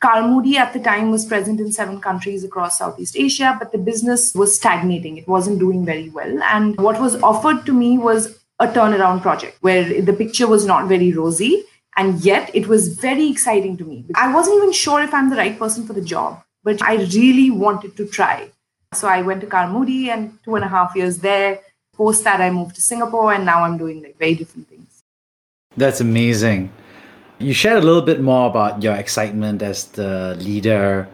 Carmudi 0.03 0.56
at 0.56 0.74
the 0.74 0.82
time 0.82 1.12
was 1.12 1.24
present 1.24 1.62
in 1.62 1.72
seven 1.72 2.01
countries 2.01 2.44
across 2.44 2.77
Southeast 2.77 3.15
Asia, 3.18 3.56
but 3.58 3.72
the 3.72 3.77
business 3.77 4.34
was 4.36 4.53
stagnating. 4.53 5.15
It 5.15 5.30
wasn't 5.30 5.60
doing 5.60 5.86
very 5.86 6.10
well. 6.10 6.44
And 6.44 6.75
what 6.77 7.00
was 7.00 7.15
offered 7.24 7.65
to 7.65 7.72
me 7.72 7.98
was 7.98 8.43
a 8.60 8.68
turnaround 8.68 9.22
project 9.22 9.58
where 9.62 10.02
the 10.02 10.14
picture 10.14 10.48
was 10.48 10.66
not 10.66 10.88
very 10.88 11.12
rosy 11.12 11.64
and 11.98 12.24
yet 12.24 12.50
it 12.54 12.68
was 12.68 13.00
very 13.00 13.30
exciting 13.30 13.78
to 13.78 13.86
me. 13.86 14.06
I 14.16 14.34
wasn't 14.34 14.58
even 14.58 14.72
sure 14.72 15.02
if 15.02 15.14
I'm 15.14 15.30
the 15.30 15.36
right 15.36 15.58
person 15.58 15.86
for 15.86 15.94
the 15.94 16.02
job, 16.02 16.42
but 16.64 16.82
I 16.82 16.96
really 16.96 17.52
wanted 17.52 17.96
to 17.98 18.08
try. 18.08 18.50
So 18.94 19.08
I 19.08 19.22
went 19.22 19.42
to 19.42 19.48
Carmudi 19.48 20.08
and 20.08 20.38
two 20.44 20.56
and 20.56 20.64
a 20.64 20.68
half 20.68 20.96
years 20.96 21.18
there. 21.20 21.60
Post 21.94 22.24
that, 22.24 22.42
I 22.42 22.50
moved 22.50 22.76
to 22.76 22.82
Singapore 22.82 23.34
and 23.34 23.46
now 23.46 23.64
I'm 23.64 23.78
doing 23.78 24.02
like 24.02 24.18
very 24.18 24.36
different 24.36 24.68
things. 24.68 25.02
That's 25.78 26.02
amazing. 26.02 26.72
You 27.40 27.54
shared 27.54 27.78
a 27.78 27.86
little 27.86 28.02
bit 28.02 28.22
more 28.22 28.50
about 28.50 28.82
your 28.82 28.96
excitement 28.96 29.62
as 29.62 29.86
the 29.86 30.36
leader, 30.40 31.08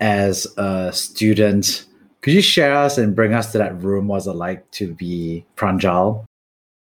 as 0.00 0.46
a 0.56 0.92
student. 0.92 1.84
Could 2.22 2.32
you 2.32 2.42
share 2.42 2.76
us 2.76 2.98
and 2.98 3.14
bring 3.14 3.34
us 3.34 3.52
to 3.52 3.58
that 3.58 3.80
room? 3.80 4.08
Was 4.08 4.26
it 4.26 4.32
like 4.32 4.68
to 4.72 4.94
be 4.94 5.44
Pranjal? 5.56 6.25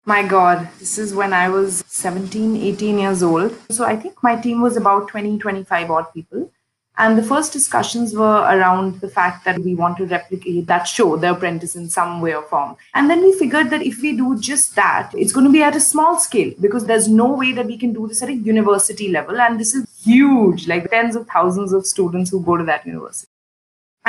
My 0.09 0.23
God, 0.23 0.67
this 0.79 0.97
is 0.97 1.13
when 1.13 1.33
I 1.33 1.49
was 1.49 1.83
17, 1.85 2.57
18 2.57 2.97
years 2.97 3.21
old. 3.21 3.55
So 3.69 3.85
I 3.85 3.95
think 3.95 4.23
my 4.23 4.35
team 4.35 4.59
was 4.59 4.75
about 4.75 5.07
20, 5.09 5.37
25 5.37 5.91
odd 5.91 6.11
people. 6.15 6.51
And 6.97 7.15
the 7.15 7.21
first 7.21 7.53
discussions 7.53 8.15
were 8.15 8.39
around 8.53 9.01
the 9.01 9.07
fact 9.07 9.45
that 9.45 9.59
we 9.59 9.75
want 9.75 9.97
to 9.97 10.07
replicate 10.07 10.65
that 10.65 10.85
show, 10.87 11.15
The 11.15 11.29
Apprentice, 11.29 11.75
in 11.75 11.89
some 11.89 12.21
way 12.21 12.33
or 12.33 12.41
form. 12.41 12.75
And 12.95 13.07
then 13.07 13.21
we 13.21 13.37
figured 13.37 13.69
that 13.69 13.83
if 13.83 14.01
we 14.01 14.17
do 14.17 14.35
just 14.39 14.75
that, 14.77 15.11
it's 15.13 15.31
going 15.31 15.45
to 15.45 15.53
be 15.53 15.61
at 15.61 15.75
a 15.75 15.79
small 15.79 16.19
scale 16.19 16.55
because 16.59 16.87
there's 16.87 17.07
no 17.07 17.31
way 17.31 17.53
that 17.53 17.67
we 17.67 17.77
can 17.77 17.93
do 17.93 18.07
this 18.07 18.23
at 18.23 18.29
a 18.29 18.33
university 18.33 19.09
level. 19.09 19.39
And 19.39 19.59
this 19.59 19.75
is 19.75 19.85
huge, 20.03 20.67
like 20.67 20.89
tens 20.89 21.15
of 21.15 21.27
thousands 21.27 21.71
of 21.71 21.85
students 21.85 22.31
who 22.31 22.41
go 22.41 22.57
to 22.57 22.63
that 22.63 22.83
university. 22.83 23.28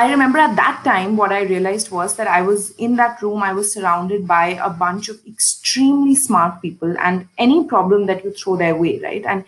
I 0.01 0.11
remember 0.11 0.39
at 0.39 0.57
that 0.57 0.81
time, 0.83 1.19
what 1.19 1.31
I 1.31 1.43
realized 1.43 1.91
was 1.91 2.17
that 2.17 2.27
I 2.27 2.41
was 2.41 2.71
in 2.77 2.97
that 2.97 3.21
room, 3.21 3.43
I 3.43 3.53
was 3.53 3.71
surrounded 3.71 4.27
by 4.27 4.59
a 4.69 4.71
bunch 4.71 5.11
of 5.11 5.21
extremely 5.29 6.15
smart 6.15 6.63
people, 6.63 6.97
and 6.99 7.29
any 7.37 7.65
problem 7.65 8.07
that 8.07 8.25
you 8.25 8.33
throw 8.33 8.57
their 8.57 8.75
way, 8.75 8.99
right? 9.01 9.27
And 9.27 9.45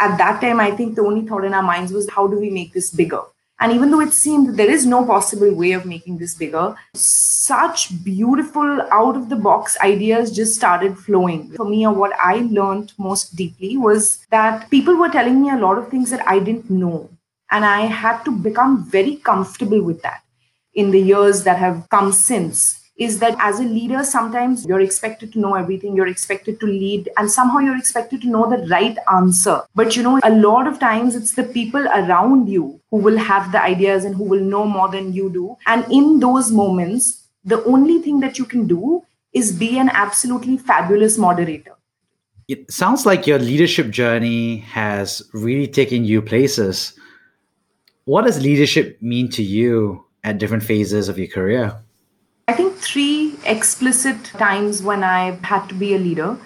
at 0.00 0.16
that 0.16 0.40
time, 0.40 0.60
I 0.60 0.70
think 0.70 0.94
the 0.94 1.02
only 1.02 1.28
thought 1.28 1.44
in 1.44 1.52
our 1.52 1.62
minds 1.62 1.92
was, 1.92 2.08
how 2.08 2.26
do 2.26 2.40
we 2.40 2.48
make 2.48 2.72
this 2.72 2.90
bigger? 2.90 3.20
And 3.60 3.70
even 3.70 3.90
though 3.90 4.00
it 4.00 4.14
seemed 4.14 4.56
there 4.56 4.70
is 4.70 4.86
no 4.86 5.04
possible 5.04 5.54
way 5.54 5.72
of 5.72 5.84
making 5.84 6.16
this 6.16 6.34
bigger, 6.36 6.74
such 6.94 8.02
beautiful 8.02 8.80
out 8.90 9.14
of 9.14 9.28
the 9.28 9.36
box 9.36 9.76
ideas 9.82 10.32
just 10.32 10.56
started 10.56 10.98
flowing. 10.98 11.52
For 11.52 11.68
me, 11.68 11.86
or 11.86 11.92
what 11.92 12.12
I 12.18 12.48
learned 12.50 12.94
most 12.96 13.36
deeply 13.36 13.76
was 13.76 14.26
that 14.30 14.70
people 14.70 14.96
were 14.96 15.10
telling 15.10 15.42
me 15.42 15.50
a 15.50 15.58
lot 15.58 15.76
of 15.76 15.90
things 15.90 16.08
that 16.08 16.26
I 16.26 16.38
didn't 16.38 16.70
know. 16.70 17.10
And 17.52 17.64
I 17.64 17.82
had 17.82 18.24
to 18.24 18.32
become 18.32 18.84
very 18.84 19.16
comfortable 19.16 19.82
with 19.82 20.02
that 20.02 20.22
in 20.74 20.90
the 20.90 21.00
years 21.00 21.44
that 21.44 21.58
have 21.58 21.86
come 21.90 22.10
since 22.10 22.78
is 22.96 23.18
that 23.18 23.36
as 23.40 23.58
a 23.58 23.64
leader, 23.64 24.04
sometimes 24.04 24.64
you're 24.66 24.80
expected 24.80 25.32
to 25.32 25.38
know 25.38 25.54
everything, 25.54 25.96
you're 25.96 26.06
expected 26.06 26.60
to 26.60 26.66
lead, 26.66 27.08
and 27.16 27.30
somehow 27.30 27.58
you're 27.58 27.76
expected 27.76 28.20
to 28.22 28.28
know 28.28 28.48
the 28.48 28.66
right 28.68 28.96
answer. 29.12 29.62
But 29.74 29.96
you 29.96 30.02
know, 30.02 30.20
a 30.22 30.30
lot 30.30 30.66
of 30.66 30.78
times 30.78 31.14
it's 31.14 31.34
the 31.34 31.44
people 31.44 31.86
around 31.88 32.48
you 32.48 32.80
who 32.90 32.98
will 32.98 33.18
have 33.18 33.50
the 33.50 33.62
ideas 33.62 34.04
and 34.04 34.14
who 34.14 34.24
will 34.24 34.40
know 34.40 34.66
more 34.66 34.88
than 34.88 35.12
you 35.12 35.30
do. 35.30 35.56
And 35.66 35.84
in 35.90 36.20
those 36.20 36.52
moments, 36.52 37.26
the 37.44 37.64
only 37.64 38.00
thing 38.00 38.20
that 38.20 38.38
you 38.38 38.44
can 38.44 38.66
do 38.66 39.02
is 39.32 39.52
be 39.52 39.78
an 39.78 39.88
absolutely 39.88 40.58
fabulous 40.58 41.18
moderator. 41.18 41.74
It 42.48 42.70
sounds 42.70 43.06
like 43.06 43.26
your 43.26 43.38
leadership 43.38 43.90
journey 43.90 44.58
has 44.58 45.22
really 45.32 45.66
taken 45.66 46.04
you 46.04 46.20
places. 46.20 46.92
What 48.04 48.24
does 48.24 48.42
leadership 48.42 49.00
mean 49.00 49.28
to 49.30 49.42
you 49.42 50.04
at 50.24 50.38
different 50.38 50.64
phases 50.64 51.08
of 51.08 51.18
your 51.18 51.28
career? 51.28 51.76
I 52.48 52.52
think 52.52 52.74
three 52.76 53.36
explicit 53.44 54.24
times 54.24 54.82
when 54.82 55.04
I 55.04 55.38
had 55.42 55.68
to 55.68 55.74
be 55.74 55.94
a 55.94 55.98
leader. 55.98 56.36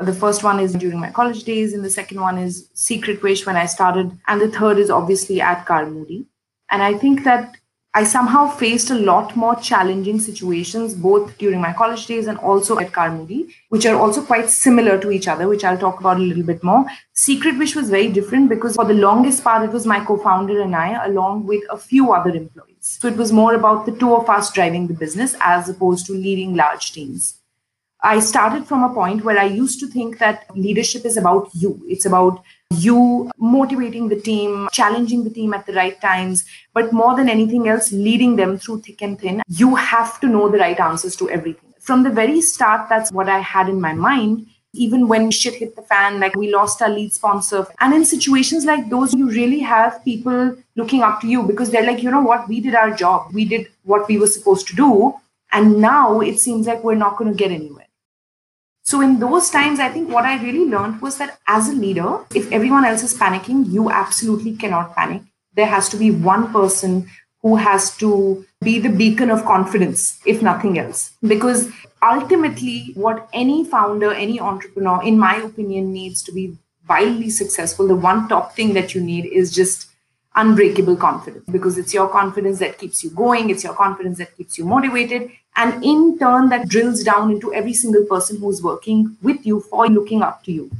The 0.00 0.12
first 0.12 0.42
one 0.42 0.58
is 0.58 0.74
during 0.74 0.98
my 0.98 1.10
college 1.10 1.44
days, 1.44 1.72
and 1.72 1.84
the 1.84 1.90
second 1.90 2.20
one 2.20 2.38
is 2.38 2.68
Secret 2.74 3.22
Wish 3.22 3.46
when 3.46 3.56
I 3.56 3.66
started, 3.66 4.18
and 4.26 4.40
the 4.40 4.50
third 4.50 4.78
is 4.78 4.90
obviously 4.90 5.40
at 5.40 5.64
Carmudi. 5.64 6.26
And 6.70 6.82
I 6.82 6.94
think 6.94 7.22
that 7.22 7.56
I 7.96 8.04
somehow 8.04 8.48
faced 8.48 8.90
a 8.90 8.94
lot 8.94 9.34
more 9.36 9.56
challenging 9.56 10.20
situations 10.20 10.92
both 10.92 11.38
during 11.38 11.62
my 11.62 11.72
college 11.72 12.04
days 12.04 12.26
and 12.26 12.36
also 12.36 12.78
at 12.78 12.92
Carmudi, 12.92 13.54
which 13.70 13.86
are 13.86 13.96
also 13.96 14.22
quite 14.22 14.50
similar 14.50 14.98
to 15.00 15.10
each 15.10 15.26
other, 15.26 15.48
which 15.48 15.64
I'll 15.64 15.78
talk 15.78 15.98
about 16.00 16.18
a 16.18 16.20
little 16.20 16.42
bit 16.42 16.62
more. 16.62 16.84
Secret 17.14 17.56
Wish 17.56 17.74
was 17.74 17.88
very 17.88 18.08
different 18.08 18.50
because 18.50 18.74
for 18.74 18.84
the 18.84 18.92
longest 18.92 19.42
part, 19.42 19.66
it 19.66 19.72
was 19.72 19.86
my 19.86 20.04
co 20.04 20.18
founder 20.18 20.60
and 20.60 20.76
I, 20.76 21.06
along 21.06 21.46
with 21.46 21.64
a 21.70 21.78
few 21.78 22.12
other 22.12 22.36
employees. 22.36 22.98
So 23.00 23.08
it 23.08 23.16
was 23.16 23.32
more 23.32 23.54
about 23.54 23.86
the 23.86 23.92
two 23.92 24.14
of 24.14 24.28
us 24.28 24.52
driving 24.52 24.88
the 24.88 25.00
business 25.06 25.34
as 25.40 25.70
opposed 25.70 26.04
to 26.08 26.12
leading 26.12 26.54
large 26.54 26.92
teams. 26.92 27.40
I 28.06 28.20
started 28.20 28.66
from 28.66 28.84
a 28.84 28.94
point 28.94 29.24
where 29.24 29.36
I 29.36 29.46
used 29.46 29.80
to 29.80 29.88
think 29.88 30.18
that 30.18 30.44
leadership 30.56 31.04
is 31.04 31.16
about 31.16 31.48
you. 31.54 31.82
It's 31.88 32.06
about 32.06 32.40
you 32.70 33.32
motivating 33.36 34.08
the 34.08 34.20
team, 34.20 34.68
challenging 34.70 35.24
the 35.24 35.30
team 35.30 35.52
at 35.52 35.66
the 35.66 35.72
right 35.72 36.00
times, 36.00 36.44
but 36.72 36.92
more 36.92 37.16
than 37.16 37.28
anything 37.28 37.66
else, 37.68 37.90
leading 37.90 38.36
them 38.36 38.58
through 38.58 38.82
thick 38.82 39.02
and 39.02 39.18
thin. 39.18 39.42
You 39.48 39.74
have 39.74 40.20
to 40.20 40.28
know 40.28 40.48
the 40.48 40.58
right 40.58 40.78
answers 40.78 41.16
to 41.16 41.28
everything. 41.30 41.74
From 41.80 42.04
the 42.04 42.10
very 42.10 42.40
start, 42.42 42.88
that's 42.88 43.10
what 43.10 43.28
I 43.28 43.40
had 43.40 43.68
in 43.68 43.80
my 43.80 43.92
mind 43.92 44.46
even 44.78 45.08
when 45.08 45.30
shit 45.30 45.54
hit 45.54 45.74
the 45.74 45.80
fan, 45.80 46.20
like 46.20 46.36
we 46.36 46.52
lost 46.52 46.82
our 46.82 46.90
lead 46.90 47.10
sponsor. 47.10 47.66
And 47.80 47.94
in 47.94 48.04
situations 48.04 48.66
like 48.66 48.90
those, 48.90 49.14
you 49.14 49.30
really 49.30 49.60
have 49.60 50.04
people 50.04 50.54
looking 50.74 51.00
up 51.00 51.22
to 51.22 51.26
you 51.26 51.44
because 51.44 51.70
they're 51.70 51.86
like, 51.86 52.02
you 52.02 52.10
know 52.10 52.20
what, 52.20 52.46
we 52.46 52.60
did 52.60 52.74
our 52.74 52.94
job, 52.94 53.32
we 53.32 53.46
did 53.46 53.68
what 53.84 54.06
we 54.06 54.18
were 54.18 54.26
supposed 54.26 54.68
to 54.68 54.76
do. 54.76 55.14
And 55.50 55.78
now 55.80 56.20
it 56.20 56.38
seems 56.38 56.66
like 56.66 56.84
we're 56.84 56.94
not 56.94 57.16
going 57.16 57.30
to 57.30 57.36
get 57.36 57.50
anywhere. 57.50 57.85
So, 58.86 59.00
in 59.00 59.18
those 59.18 59.50
times, 59.50 59.80
I 59.80 59.88
think 59.88 60.10
what 60.10 60.24
I 60.24 60.40
really 60.40 60.64
learned 60.64 61.02
was 61.02 61.18
that 61.18 61.40
as 61.48 61.68
a 61.68 61.72
leader, 61.72 62.20
if 62.32 62.52
everyone 62.52 62.84
else 62.84 63.02
is 63.02 63.14
panicking, 63.14 63.72
you 63.72 63.90
absolutely 63.90 64.54
cannot 64.54 64.94
panic. 64.94 65.22
There 65.54 65.66
has 65.66 65.88
to 65.88 65.96
be 65.96 66.12
one 66.12 66.52
person 66.52 67.10
who 67.42 67.56
has 67.56 67.96
to 67.96 68.46
be 68.62 68.78
the 68.78 68.88
beacon 68.88 69.32
of 69.32 69.44
confidence, 69.44 70.20
if 70.24 70.40
nothing 70.40 70.78
else. 70.78 71.10
Because 71.26 71.68
ultimately, 72.00 72.92
what 72.94 73.28
any 73.32 73.64
founder, 73.64 74.12
any 74.12 74.38
entrepreneur, 74.38 75.02
in 75.02 75.18
my 75.18 75.34
opinion, 75.34 75.92
needs 75.92 76.22
to 76.22 76.30
be 76.30 76.56
wildly 76.88 77.30
successful, 77.30 77.88
the 77.88 77.96
one 77.96 78.28
top 78.28 78.54
thing 78.54 78.72
that 78.74 78.94
you 78.94 79.00
need 79.00 79.26
is 79.26 79.52
just 79.52 79.88
unbreakable 80.36 80.96
confidence 80.96 81.44
because 81.50 81.78
it's 81.78 81.94
your 81.94 82.08
confidence 82.08 82.58
that 82.58 82.78
keeps 82.78 83.02
you 83.02 83.10
going, 83.10 83.50
it's 83.50 83.64
your 83.64 83.74
confidence 83.74 84.18
that 84.18 84.36
keeps 84.36 84.58
you 84.58 84.64
motivated. 84.64 85.30
And 85.56 85.82
in 85.82 86.18
turn, 86.18 86.50
that 86.50 86.68
drills 86.68 87.02
down 87.02 87.30
into 87.30 87.52
every 87.54 87.72
single 87.72 88.04
person 88.04 88.38
who's 88.38 88.62
working 88.62 89.16
with 89.22 89.46
you 89.46 89.60
for 89.60 89.88
looking 89.88 90.22
up 90.22 90.44
to 90.44 90.52
you. 90.52 90.70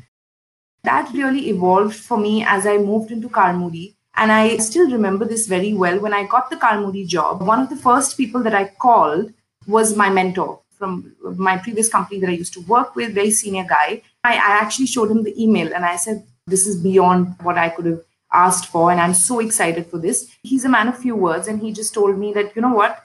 That 0.85 1.11
really 1.15 1.49
evolved 1.49 1.97
for 1.97 2.19
me 2.19 2.45
as 2.45 2.67
I 2.67 2.77
moved 2.77 3.11
into 3.11 3.31
Moody. 3.55 3.97
And 4.15 4.31
I 4.31 4.59
still 4.59 4.91
remember 4.91 5.25
this 5.25 5.47
very 5.47 5.75
well. 5.75 5.99
When 5.99 6.15
I 6.15 6.27
got 6.27 6.51
the 6.51 6.59
Moody 6.81 7.05
job, 7.05 7.43
one 7.43 7.61
of 7.61 7.71
the 7.71 7.77
first 7.77 8.17
people 8.17 8.43
that 8.43 8.55
I 8.55 8.67
called 8.67 9.33
was 9.67 9.97
my 9.97 10.11
mentor 10.11 10.61
from 10.79 11.15
my 11.37 11.57
previous 11.57 11.89
company 11.89 12.21
that 12.21 12.29
I 12.29 12.35
used 12.35 12.53
to 12.53 12.61
work 12.63 12.95
with, 12.95 13.15
very 13.15 13.31
senior 13.31 13.65
guy. 13.65 14.03
I, 14.23 14.35
I 14.35 14.59
actually 14.61 14.87
showed 14.87 15.11
him 15.11 15.23
the 15.23 15.43
email 15.43 15.73
and 15.75 15.85
I 15.85 15.97
said, 15.97 16.25
This 16.47 16.67
is 16.67 16.77
beyond 16.77 17.35
what 17.43 17.57
I 17.59 17.71
could 17.71 17.87
have 17.87 18.06
asked 18.33 18.67
for. 18.67 18.91
And 18.91 19.01
I'm 19.01 19.15
so 19.15 19.41
excited 19.41 19.87
for 19.87 19.99
this. 19.99 20.31
He's 20.43 20.65
a 20.65 20.69
man 20.69 20.89
of 20.89 20.99
few 20.99 21.17
words. 21.17 21.49
And 21.49 21.61
he 21.61 21.73
just 21.73 21.95
told 21.95 22.19
me 22.19 22.33
that, 22.33 22.55
you 22.55 22.63
know 22.63 22.75
what? 22.75 23.03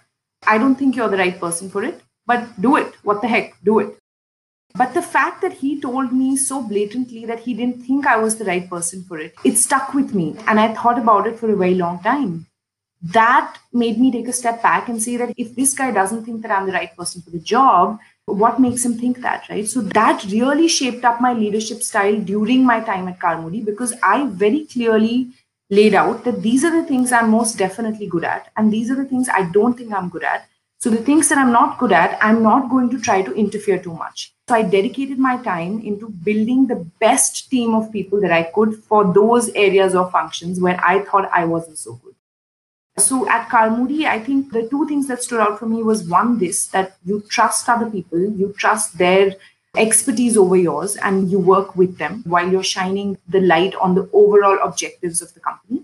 I 0.47 0.57
don't 0.57 0.75
think 0.75 0.95
you're 0.95 1.09
the 1.09 1.17
right 1.17 1.39
person 1.39 1.69
for 1.69 1.83
it, 1.83 2.01
but 2.25 2.61
do 2.61 2.75
it. 2.77 2.93
What 3.03 3.21
the 3.21 3.27
heck? 3.27 3.53
Do 3.63 3.79
it. 3.79 3.97
But 4.73 4.93
the 4.93 5.01
fact 5.01 5.41
that 5.41 5.53
he 5.53 5.81
told 5.81 6.13
me 6.13 6.37
so 6.37 6.61
blatantly 6.61 7.25
that 7.25 7.41
he 7.41 7.53
didn't 7.53 7.83
think 7.83 8.07
I 8.07 8.17
was 8.17 8.37
the 8.37 8.45
right 8.45 8.69
person 8.69 9.03
for 9.03 9.19
it, 9.19 9.35
it 9.43 9.57
stuck 9.57 9.93
with 9.93 10.15
me. 10.15 10.35
And 10.47 10.59
I 10.59 10.73
thought 10.73 10.97
about 10.97 11.27
it 11.27 11.37
for 11.37 11.51
a 11.51 11.55
very 11.55 11.75
long 11.75 12.01
time 12.01 12.47
that 13.01 13.57
made 13.73 13.99
me 13.99 14.11
take 14.11 14.27
a 14.27 14.33
step 14.33 14.61
back 14.61 14.87
and 14.87 15.01
say 15.01 15.17
that 15.17 15.33
if 15.35 15.55
this 15.55 15.73
guy 15.73 15.91
doesn't 15.91 16.23
think 16.23 16.41
that 16.43 16.51
I'm 16.51 16.67
the 16.67 16.73
right 16.73 16.95
person 16.95 17.21
for 17.21 17.31
the 17.31 17.39
job, 17.39 17.99
what 18.25 18.59
makes 18.59 18.85
him 18.85 18.97
think 18.97 19.21
that, 19.21 19.47
right? 19.49 19.67
So 19.67 19.81
that 19.81 20.23
really 20.25 20.67
shaped 20.67 21.03
up 21.03 21.21
my 21.21 21.33
leadership 21.33 21.81
style 21.83 22.19
during 22.19 22.65
my 22.65 22.79
time 22.79 23.07
at 23.07 23.19
Carmudi 23.19 23.63
because 23.63 23.93
I 24.03 24.25
very 24.25 24.65
clearly 24.65 25.31
laid 25.69 25.93
out 25.93 26.23
that 26.25 26.41
these 26.41 26.63
are 26.63 26.71
the 26.71 26.87
things 26.87 27.11
I'm 27.11 27.29
most 27.29 27.57
definitely 27.57 28.07
good 28.07 28.23
at, 28.23 28.51
and 28.57 28.71
these 28.71 28.91
are 28.91 28.95
the 28.95 29.05
things 29.05 29.29
I 29.29 29.49
don't 29.51 29.77
think 29.77 29.93
I'm 29.93 30.09
good 30.09 30.23
at. 30.23 30.47
So 30.79 30.89
the 30.89 30.97
things 30.97 31.29
that 31.29 31.37
I'm 31.37 31.51
not 31.51 31.77
good 31.77 31.91
at, 31.91 32.17
I'm 32.23 32.41
not 32.41 32.69
going 32.69 32.89
to 32.89 32.99
try 32.99 33.21
to 33.21 33.33
interfere 33.33 33.77
too 33.77 33.93
much. 33.93 34.33
So 34.49 34.55
I 34.55 34.63
dedicated 34.63 35.19
my 35.19 35.37
time 35.37 35.79
into 35.79 36.09
building 36.09 36.65
the 36.65 36.87
best 36.99 37.49
team 37.51 37.75
of 37.75 37.91
people 37.91 38.19
that 38.21 38.31
I 38.31 38.43
could 38.43 38.83
for 38.83 39.13
those 39.13 39.49
areas 39.49 39.93
or 39.95 40.09
functions 40.09 40.59
where 40.59 40.79
I 40.83 41.01
thought 41.01 41.29
I 41.31 41.45
wasn't 41.45 41.77
so 41.77 41.93
good. 42.03 42.15
So 43.01 43.27
at 43.29 43.51
Moody, 43.71 44.07
I 44.07 44.19
think 44.19 44.51
the 44.51 44.67
two 44.69 44.87
things 44.87 45.07
that 45.07 45.23
stood 45.23 45.39
out 45.39 45.59
for 45.59 45.65
me 45.65 45.83
was 45.83 46.07
one, 46.07 46.37
this 46.37 46.67
that 46.67 46.97
you 47.03 47.23
trust 47.29 47.67
other 47.67 47.89
people, 47.89 48.19
you 48.19 48.53
trust 48.57 48.97
their 48.97 49.35
expertise 49.75 50.37
over 50.37 50.55
yours, 50.55 50.97
and 50.97 51.31
you 51.31 51.39
work 51.39 51.75
with 51.75 51.97
them 51.97 52.23
while 52.25 52.49
you're 52.49 52.63
shining 52.63 53.17
the 53.27 53.41
light 53.41 53.73
on 53.75 53.95
the 53.95 54.09
overall 54.13 54.59
objectives 54.63 55.21
of 55.21 55.33
the 55.33 55.39
company. 55.39 55.83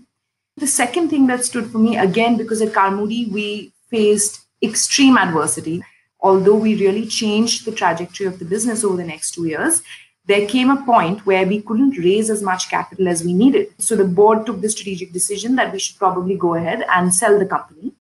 The 0.56 0.66
second 0.66 1.08
thing 1.08 1.26
that 1.28 1.44
stood 1.44 1.70
for 1.70 1.78
me, 1.78 1.96
again, 1.96 2.36
because 2.36 2.60
at 2.60 2.92
Moody, 2.92 3.30
we 3.30 3.72
faced 3.90 4.46
extreme 4.62 5.16
adversity. 5.16 5.82
Although 6.20 6.56
we 6.56 6.74
really 6.74 7.06
changed 7.06 7.64
the 7.64 7.72
trajectory 7.72 8.26
of 8.26 8.40
the 8.40 8.44
business 8.44 8.82
over 8.82 8.96
the 8.96 9.04
next 9.04 9.32
two 9.32 9.46
years, 9.46 9.82
there 10.28 10.46
came 10.46 10.70
a 10.70 10.84
point 10.84 11.24
where 11.24 11.46
we 11.46 11.62
couldn't 11.62 11.96
raise 11.96 12.28
as 12.28 12.42
much 12.42 12.68
capital 12.68 13.08
as 13.08 13.24
we 13.24 13.32
needed. 13.32 13.68
So 13.78 13.96
the 13.96 14.04
board 14.04 14.44
took 14.44 14.60
the 14.60 14.68
strategic 14.68 15.10
decision 15.10 15.56
that 15.56 15.72
we 15.72 15.78
should 15.78 15.96
probably 15.96 16.36
go 16.36 16.54
ahead 16.54 16.84
and 16.94 17.14
sell 17.14 17.38
the 17.38 17.46
company. 17.46 17.94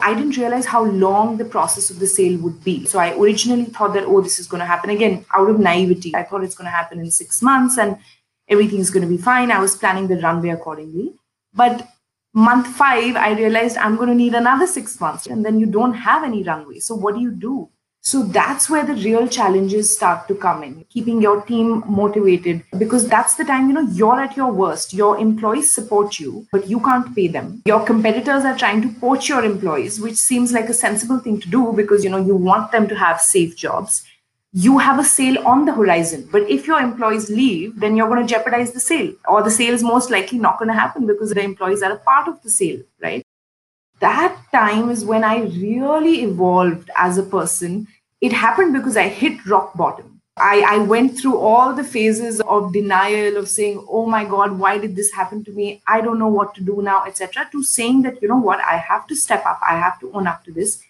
I 0.00 0.12
didn't 0.12 0.36
realize 0.36 0.66
how 0.66 0.84
long 0.84 1.38
the 1.38 1.46
process 1.46 1.88
of 1.88 1.98
the 1.98 2.06
sale 2.06 2.38
would 2.40 2.62
be. 2.62 2.84
So 2.84 2.98
I 2.98 3.16
originally 3.16 3.64
thought 3.64 3.94
that, 3.94 4.04
oh, 4.04 4.20
this 4.20 4.38
is 4.38 4.46
going 4.46 4.60
to 4.60 4.66
happen 4.66 4.90
again 4.90 5.24
out 5.34 5.48
of 5.48 5.58
naivety. 5.58 6.14
I 6.14 6.24
thought 6.24 6.44
it's 6.44 6.54
going 6.54 6.66
to 6.66 6.76
happen 6.76 7.00
in 7.00 7.10
six 7.10 7.40
months 7.40 7.78
and 7.78 7.96
everything's 8.48 8.90
going 8.90 9.08
to 9.08 9.16
be 9.16 9.16
fine. 9.16 9.50
I 9.50 9.58
was 9.58 9.76
planning 9.76 10.08
the 10.08 10.20
runway 10.20 10.50
accordingly. 10.50 11.14
But 11.54 11.88
month 12.34 12.66
five, 12.66 13.16
I 13.16 13.32
realized 13.32 13.78
I'm 13.78 13.96
going 13.96 14.10
to 14.10 14.14
need 14.14 14.34
another 14.34 14.66
six 14.66 15.00
months. 15.00 15.26
And 15.26 15.42
then 15.42 15.58
you 15.58 15.64
don't 15.64 15.94
have 15.94 16.22
any 16.22 16.42
runway. 16.42 16.80
So 16.80 16.94
what 16.94 17.14
do 17.14 17.22
you 17.22 17.30
do? 17.30 17.70
So 18.06 18.22
that's 18.22 18.70
where 18.70 18.86
the 18.86 18.94
real 18.94 19.26
challenges 19.26 19.92
start 19.92 20.28
to 20.28 20.36
come 20.36 20.62
in, 20.62 20.84
keeping 20.88 21.20
your 21.20 21.42
team 21.42 21.82
motivated 21.88 22.62
because 22.78 23.08
that's 23.08 23.34
the 23.34 23.44
time, 23.44 23.66
you 23.66 23.74
know, 23.74 23.88
you're 23.90 24.20
at 24.20 24.36
your 24.36 24.52
worst. 24.52 24.94
Your 24.94 25.18
employees 25.18 25.72
support 25.72 26.20
you, 26.20 26.46
but 26.52 26.68
you 26.68 26.78
can't 26.78 27.12
pay 27.16 27.26
them. 27.26 27.62
Your 27.66 27.84
competitors 27.84 28.44
are 28.44 28.56
trying 28.56 28.80
to 28.82 29.00
poach 29.00 29.28
your 29.28 29.44
employees, 29.44 30.00
which 30.00 30.14
seems 30.14 30.52
like 30.52 30.68
a 30.68 30.72
sensible 30.72 31.18
thing 31.18 31.40
to 31.40 31.48
do 31.48 31.72
because, 31.72 32.04
you 32.04 32.10
know, 32.10 32.24
you 32.24 32.36
want 32.36 32.70
them 32.70 32.86
to 32.86 32.94
have 32.94 33.20
safe 33.20 33.56
jobs. 33.56 34.04
You 34.52 34.78
have 34.78 35.00
a 35.00 35.04
sale 35.04 35.44
on 35.44 35.64
the 35.64 35.74
horizon, 35.74 36.28
but 36.30 36.48
if 36.48 36.68
your 36.68 36.78
employees 36.78 37.28
leave, 37.28 37.80
then 37.80 37.96
you're 37.96 38.08
going 38.08 38.24
to 38.24 38.32
jeopardize 38.32 38.70
the 38.70 38.78
sale, 38.78 39.14
or 39.26 39.42
the 39.42 39.50
sale 39.50 39.74
is 39.74 39.82
most 39.82 40.12
likely 40.12 40.38
not 40.38 40.60
going 40.60 40.68
to 40.68 40.74
happen 40.74 41.08
because 41.08 41.30
the 41.30 41.42
employees 41.42 41.82
are 41.82 41.90
a 41.90 41.98
part 41.98 42.28
of 42.28 42.40
the 42.44 42.50
sale, 42.50 42.82
right? 43.02 43.24
That 43.98 44.38
time 44.52 44.90
is 44.90 45.04
when 45.04 45.24
I 45.24 45.38
really 45.38 46.22
evolved 46.22 46.90
as 46.96 47.16
a 47.16 47.22
person 47.22 47.88
it 48.20 48.32
happened 48.32 48.72
because 48.72 48.96
I 48.96 49.08
hit 49.08 49.44
rock 49.46 49.76
bottom. 49.76 50.16
I, 50.38 50.64
I 50.68 50.78
went 50.78 51.18
through 51.18 51.38
all 51.38 51.72
the 51.72 51.84
phases 51.84 52.42
of 52.42 52.72
denial, 52.72 53.38
of 53.38 53.48
saying, 53.48 53.84
oh 53.88 54.04
my 54.04 54.24
God, 54.24 54.58
why 54.58 54.76
did 54.76 54.94
this 54.94 55.10
happen 55.10 55.42
to 55.44 55.52
me? 55.52 55.82
I 55.86 56.02
don't 56.02 56.18
know 56.18 56.28
what 56.28 56.54
to 56.56 56.62
do 56.62 56.82
now, 56.82 57.04
etc. 57.06 57.48
To 57.52 57.62
saying 57.62 58.02
that, 58.02 58.20
you 58.20 58.28
know 58.28 58.36
what, 58.36 58.60
I 58.60 58.76
have 58.76 59.06
to 59.06 59.16
step 59.16 59.46
up, 59.46 59.58
I 59.66 59.78
have 59.78 59.98
to 60.00 60.12
own 60.12 60.26
up 60.26 60.44
to 60.44 60.52
this, 60.52 60.82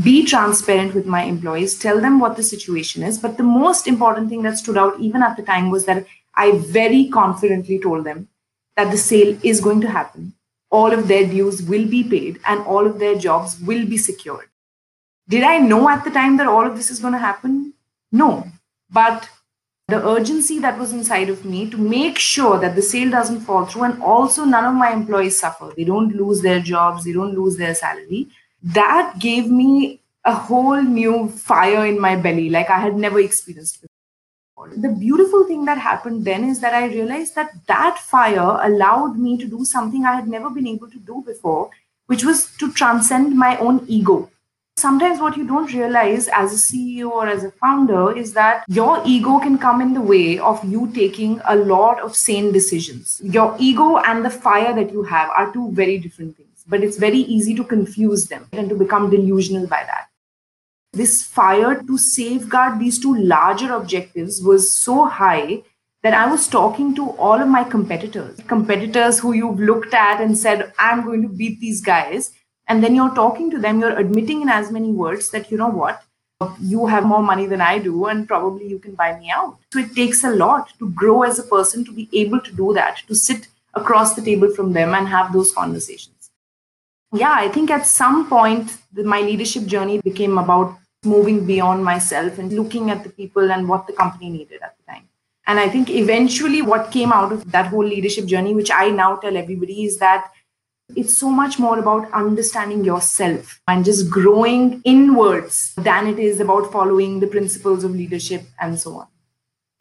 be 0.00 0.24
transparent 0.24 0.94
with 0.94 1.06
my 1.06 1.24
employees, 1.24 1.76
tell 1.76 2.00
them 2.00 2.20
what 2.20 2.36
the 2.36 2.42
situation 2.44 3.02
is. 3.02 3.18
But 3.18 3.36
the 3.36 3.42
most 3.42 3.88
important 3.88 4.28
thing 4.28 4.42
that 4.42 4.58
stood 4.58 4.78
out 4.78 5.00
even 5.00 5.24
at 5.24 5.36
the 5.36 5.42
time 5.42 5.70
was 5.70 5.84
that 5.86 6.06
I 6.36 6.58
very 6.58 7.08
confidently 7.08 7.80
told 7.80 8.04
them 8.04 8.28
that 8.76 8.92
the 8.92 8.96
sale 8.96 9.36
is 9.42 9.60
going 9.60 9.80
to 9.80 9.88
happen. 9.88 10.34
All 10.70 10.92
of 10.92 11.08
their 11.08 11.26
dues 11.26 11.62
will 11.62 11.88
be 11.88 12.04
paid 12.04 12.38
and 12.46 12.60
all 12.60 12.86
of 12.86 13.00
their 13.00 13.18
jobs 13.18 13.58
will 13.60 13.86
be 13.86 13.96
secured. 13.96 14.48
Did 15.28 15.42
I 15.42 15.58
know 15.58 15.88
at 15.90 16.04
the 16.04 16.10
time 16.10 16.38
that 16.38 16.46
all 16.46 16.66
of 16.66 16.76
this 16.76 16.90
is 16.90 17.00
going 17.00 17.12
to 17.12 17.18
happen? 17.18 17.74
No. 18.10 18.46
But 18.90 19.28
the 19.88 20.06
urgency 20.06 20.58
that 20.60 20.78
was 20.78 20.92
inside 20.92 21.28
of 21.28 21.44
me 21.44 21.68
to 21.70 21.76
make 21.76 22.18
sure 22.18 22.58
that 22.58 22.74
the 22.74 22.82
sale 22.82 23.10
doesn't 23.10 23.40
fall 23.40 23.66
through 23.66 23.84
and 23.84 24.02
also 24.02 24.44
none 24.44 24.64
of 24.64 24.74
my 24.74 24.90
employees 24.90 25.38
suffer. 25.38 25.72
They 25.76 25.84
don't 25.84 26.14
lose 26.14 26.40
their 26.40 26.60
jobs, 26.60 27.04
they 27.04 27.12
don't 27.12 27.34
lose 27.34 27.58
their 27.58 27.74
salary. 27.74 28.28
That 28.62 29.16
gave 29.18 29.50
me 29.50 30.00
a 30.24 30.34
whole 30.34 30.82
new 30.82 31.28
fire 31.28 31.86
in 31.86 32.00
my 32.00 32.16
belly, 32.16 32.48
like 32.48 32.70
I 32.70 32.78
had 32.78 32.96
never 32.96 33.20
experienced 33.20 33.82
before. 33.82 34.70
The 34.76 34.88
beautiful 34.88 35.44
thing 35.44 35.66
that 35.66 35.78
happened 35.78 36.24
then 36.24 36.44
is 36.44 36.60
that 36.60 36.74
I 36.74 36.86
realized 36.86 37.34
that 37.34 37.52
that 37.66 37.98
fire 37.98 38.58
allowed 38.62 39.18
me 39.18 39.36
to 39.38 39.46
do 39.46 39.64
something 39.64 40.04
I 40.04 40.14
had 40.14 40.28
never 40.28 40.50
been 40.50 40.66
able 40.66 40.90
to 40.90 40.98
do 40.98 41.22
before, 41.24 41.70
which 42.06 42.24
was 42.24 42.56
to 42.56 42.72
transcend 42.72 43.36
my 43.36 43.56
own 43.58 43.84
ego 43.86 44.30
sometimes 44.78 45.20
what 45.20 45.36
you 45.36 45.46
don't 45.46 45.72
realize 45.72 46.28
as 46.28 46.52
a 46.52 46.56
CEO 46.56 47.10
or 47.10 47.26
as 47.26 47.44
a 47.44 47.50
founder 47.50 48.16
is 48.16 48.32
that 48.34 48.64
your 48.68 49.02
ego 49.04 49.38
can 49.38 49.58
come 49.58 49.80
in 49.80 49.94
the 49.94 50.00
way 50.00 50.38
of 50.38 50.62
you 50.64 50.90
taking 50.92 51.40
a 51.46 51.56
lot 51.56 52.00
of 52.00 52.16
sane 52.16 52.52
decisions. 52.52 53.20
Your 53.22 53.56
ego 53.58 53.98
and 53.98 54.24
the 54.24 54.30
fire 54.30 54.74
that 54.74 54.92
you 54.92 55.02
have 55.02 55.30
are 55.30 55.52
two 55.52 55.70
very 55.72 55.98
different 55.98 56.36
things, 56.36 56.64
but 56.66 56.82
it's 56.82 56.96
very 56.96 57.18
easy 57.18 57.54
to 57.54 57.64
confuse 57.64 58.28
them 58.28 58.46
and 58.52 58.68
to 58.68 58.74
become 58.74 59.10
delusional 59.10 59.66
by 59.66 59.82
that. 59.84 60.06
This 60.92 61.22
fire 61.22 61.82
to 61.82 61.98
safeguard 61.98 62.78
these 62.78 62.98
two 62.98 63.14
larger 63.16 63.74
objectives 63.74 64.42
was 64.42 64.72
so 64.72 65.04
high 65.06 65.62
that 66.02 66.14
I 66.14 66.30
was 66.30 66.46
talking 66.46 66.94
to 66.94 67.10
all 67.10 67.42
of 67.42 67.48
my 67.48 67.64
competitors, 67.64 68.38
competitors 68.46 69.18
who 69.18 69.32
you've 69.32 69.60
looked 69.60 69.92
at 69.94 70.20
and 70.20 70.38
said, 70.38 70.72
I'm 70.78 71.04
going 71.04 71.22
to 71.22 71.28
beat 71.28 71.60
these 71.60 71.80
guys 71.80 72.32
and 72.68 72.84
then 72.84 72.94
you're 72.94 73.14
talking 73.14 73.50
to 73.50 73.58
them 73.58 73.80
you're 73.80 73.98
admitting 73.98 74.42
in 74.42 74.48
as 74.48 74.70
many 74.70 74.92
words 74.92 75.30
that 75.30 75.50
you 75.50 75.58
know 75.58 75.68
what 75.68 76.02
you 76.60 76.86
have 76.86 77.04
more 77.04 77.22
money 77.22 77.46
than 77.46 77.60
i 77.60 77.78
do 77.78 78.06
and 78.06 78.28
probably 78.28 78.68
you 78.68 78.78
can 78.78 78.94
buy 78.94 79.18
me 79.18 79.30
out. 79.30 79.56
So 79.72 79.80
it 79.80 79.94
takes 79.94 80.22
a 80.22 80.30
lot 80.30 80.72
to 80.78 80.90
grow 80.90 81.22
as 81.22 81.38
a 81.38 81.42
person 81.42 81.84
to 81.84 81.92
be 81.92 82.08
able 82.12 82.40
to 82.40 82.52
do 82.52 82.72
that 82.74 83.02
to 83.08 83.14
sit 83.14 83.48
across 83.74 84.14
the 84.14 84.22
table 84.22 84.54
from 84.54 84.72
them 84.72 84.94
and 84.94 85.08
have 85.08 85.32
those 85.32 85.52
conversations. 85.52 86.30
Yeah 87.12 87.34
i 87.34 87.48
think 87.48 87.70
at 87.70 87.86
some 87.86 88.28
point 88.28 88.76
the, 88.92 89.02
my 89.02 89.20
leadership 89.20 89.66
journey 89.66 90.00
became 90.10 90.38
about 90.38 90.76
moving 91.04 91.44
beyond 91.46 91.84
myself 91.84 92.38
and 92.38 92.52
looking 92.52 92.90
at 92.90 93.02
the 93.02 93.10
people 93.10 93.52
and 93.52 93.68
what 93.68 93.86
the 93.86 93.92
company 93.92 94.30
needed 94.30 94.60
at 94.62 94.76
the 94.76 94.92
time. 94.92 95.04
And 95.46 95.58
i 95.58 95.68
think 95.68 95.90
eventually 95.90 96.62
what 96.70 96.90
came 96.96 97.12
out 97.12 97.32
of 97.32 97.50
that 97.52 97.66
whole 97.74 97.88
leadership 97.94 98.26
journey 98.26 98.54
which 98.54 98.70
i 98.70 98.90
now 98.90 99.16
tell 99.16 99.36
everybody 99.36 99.84
is 99.84 99.98
that 99.98 100.30
it's 100.96 101.16
so 101.16 101.30
much 101.30 101.58
more 101.58 101.78
about 101.78 102.10
understanding 102.12 102.84
yourself 102.84 103.60
and 103.68 103.84
just 103.84 104.10
growing 104.10 104.80
inwards 104.84 105.74
than 105.76 106.06
it 106.06 106.18
is 106.18 106.40
about 106.40 106.72
following 106.72 107.20
the 107.20 107.26
principles 107.26 107.84
of 107.84 107.92
leadership 107.92 108.42
and 108.60 108.78
so 108.78 108.96
on. 108.96 109.06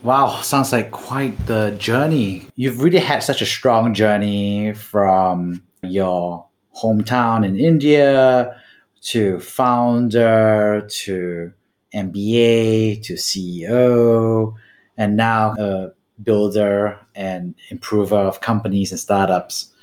Wow, 0.04 0.42
sounds 0.42 0.72
like 0.72 0.92
quite 0.92 1.48
the 1.48 1.76
journey. 1.80 2.48
You've 2.56 2.82
really 2.82 3.00
had 3.00 3.24
such 3.24 3.42
a 3.42 3.46
strong 3.46 3.94
journey 3.94 4.74
from 4.74 5.64
your 5.82 6.46
hometown 6.76 7.46
in 7.46 7.58
India 7.58 8.62
to 9.02 9.40
founder 9.40 10.88
to 10.90 11.54
MBA 11.96 13.04
to 13.04 13.14
CEO 13.14 14.54
and 14.98 15.18
now 15.18 15.56
a 15.58 15.94
builder 16.22 17.00
and 17.16 17.56
improver 17.70 18.18
of 18.18 18.42
companies 18.42 18.92
and 18.92 19.00
startups 19.00 19.74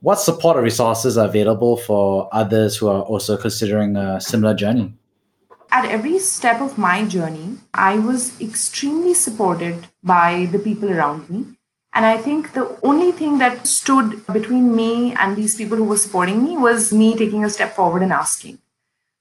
what 0.00 0.20
support 0.20 0.56
or 0.56 0.62
resources 0.62 1.18
are 1.18 1.26
available 1.26 1.76
for 1.76 2.28
others 2.32 2.76
who 2.76 2.88
are 2.88 3.02
also 3.02 3.36
considering 3.36 3.96
a 3.96 4.20
similar 4.20 4.54
journey? 4.54 4.92
At 5.70 5.84
every 5.84 6.18
step 6.18 6.60
of 6.60 6.78
my 6.78 7.04
journey, 7.04 7.58
I 7.74 7.98
was 7.98 8.40
extremely 8.40 9.12
supported 9.12 9.86
by 10.02 10.48
the 10.50 10.58
people 10.58 10.90
around 10.90 11.28
me. 11.28 11.44
And 11.92 12.06
I 12.06 12.16
think 12.16 12.52
the 12.52 12.78
only 12.82 13.12
thing 13.12 13.38
that 13.38 13.66
stood 13.66 14.24
between 14.26 14.74
me 14.74 15.14
and 15.14 15.36
these 15.36 15.56
people 15.56 15.76
who 15.76 15.84
were 15.84 15.96
supporting 15.96 16.44
me 16.44 16.56
was 16.56 16.92
me 16.92 17.16
taking 17.16 17.44
a 17.44 17.50
step 17.50 17.74
forward 17.74 18.02
and 18.02 18.12
asking. 18.12 18.58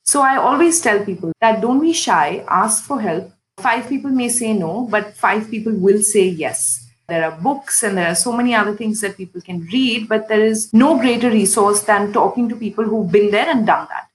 So 0.06 0.22
I 0.22 0.38
always 0.38 0.80
tell 0.80 1.04
people 1.04 1.32
that 1.42 1.60
don't 1.60 1.82
be 1.82 1.92
shy, 1.92 2.46
ask 2.48 2.84
for 2.84 3.02
help. 3.02 3.32
Five 3.58 3.90
people 3.90 4.12
may 4.12 4.30
say 4.30 4.54
no, 4.54 4.88
but 4.90 5.16
five 5.16 5.50
people 5.50 5.74
will 5.74 6.02
say 6.02 6.28
yes. 6.28 6.87
There 7.08 7.24
are 7.24 7.40
books 7.40 7.84
and 7.84 7.98
there 7.98 8.10
are 8.10 8.16
so 8.16 8.34
many 8.34 8.54
other 8.54 8.76
things 8.76 9.00
that 9.00 9.16
people 9.16 9.40
can 9.40 9.62
read, 9.72 10.10
but 10.10 10.28
there 10.28 10.44
is 10.44 10.74
no 10.74 11.00
greater 11.00 11.30
resource 11.30 11.84
than 11.84 12.12
talking 12.12 12.50
to 12.50 12.56
people 12.58 12.84
who've 12.84 13.10
been 13.10 13.32
there 13.32 13.48
and 13.50 13.66
done 13.66 13.88
that. 13.90 14.10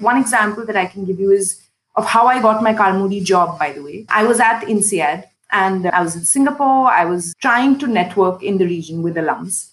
One 0.00 0.18
example 0.18 0.64
that 0.66 0.76
I 0.76 0.86
can 0.86 1.04
give 1.04 1.18
you 1.18 1.32
is 1.32 1.60
of 1.96 2.06
how 2.06 2.28
I 2.28 2.40
got 2.40 2.62
my 2.62 2.74
Carmudi 2.74 3.24
job, 3.24 3.58
by 3.58 3.72
the 3.72 3.82
way. 3.82 4.06
I 4.08 4.22
was 4.22 4.38
at 4.38 4.62
INSEAD 4.62 5.24
and 5.50 5.88
I 5.88 6.00
was 6.00 6.14
in 6.14 6.24
Singapore. 6.24 6.86
I 6.86 7.04
was 7.04 7.34
trying 7.40 7.80
to 7.80 7.88
network 7.88 8.40
in 8.40 8.58
the 8.58 8.66
region 8.66 9.02
with 9.02 9.16
alums. 9.16 9.72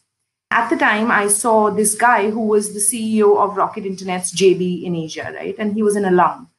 At 0.50 0.72
the 0.72 0.76
time, 0.76 1.12
I 1.12 1.28
saw 1.28 1.70
this 1.70 1.94
guy 1.94 2.32
who 2.32 2.42
was 2.42 2.74
the 2.74 2.80
CEO 2.80 3.38
of 3.38 3.58
Rocket 3.58 3.86
Internet's 3.86 4.34
JB 4.34 4.84
in 4.84 4.96
Asia, 4.96 5.32
right? 5.36 5.56
And 5.60 5.74
he 5.76 5.84
was 5.84 5.96
an 5.96 6.06
alum. 6.06 6.50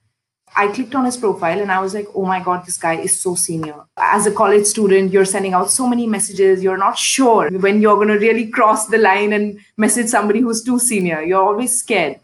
I 0.57 0.69
clicked 0.69 0.95
on 0.95 1.05
his 1.05 1.17
profile 1.17 1.61
and 1.61 1.71
I 1.71 1.81
was 1.81 1.95
like, 1.95 2.09
oh 2.15 2.27
my 2.27 2.41
God, 2.41 2.67
this 2.67 2.77
guy 2.77 2.95
is 2.95 3.21
so 3.21 3.35
senior. 3.35 3.85
As 3.97 4.27
a 4.27 4.33
college 4.33 4.67
student, 4.67 5.13
you're 5.13 5.25
sending 5.25 5.55
out 5.55 5.71
so 5.71 5.87
many 5.87 6.07
messages. 6.07 6.63
You're 6.63 6.77
not 6.77 6.99
sure 6.99 7.49
when 7.51 7.81
you're 7.81 7.97
going 7.97 8.09
to 8.09 8.19
really 8.19 8.49
cross 8.49 8.87
the 8.87 8.99
line 8.99 9.33
and 9.33 9.61
message 9.77 10.09
somebody 10.09 10.41
who's 10.41 10.63
too 10.63 10.79
senior. 10.79 11.23
You're 11.23 11.43
always 11.43 11.79
scared. 11.79 12.19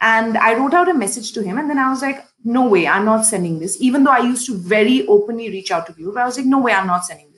And 0.00 0.36
I 0.36 0.54
wrote 0.54 0.74
out 0.74 0.88
a 0.88 0.94
message 0.94 1.32
to 1.32 1.42
him 1.42 1.58
and 1.58 1.70
then 1.70 1.78
I 1.78 1.90
was 1.90 2.02
like, 2.02 2.24
no 2.44 2.68
way, 2.68 2.86
I'm 2.86 3.04
not 3.04 3.24
sending 3.24 3.58
this. 3.58 3.80
Even 3.80 4.04
though 4.04 4.10
I 4.10 4.18
used 4.18 4.46
to 4.46 4.56
very 4.56 5.06
openly 5.06 5.48
reach 5.48 5.70
out 5.70 5.86
to 5.86 5.92
people, 5.92 6.12
but 6.12 6.22
I 6.22 6.26
was 6.26 6.36
like, 6.36 6.46
no 6.46 6.60
way, 6.60 6.72
I'm 6.72 6.88
not 6.88 7.04
sending 7.04 7.26
this. 7.26 7.31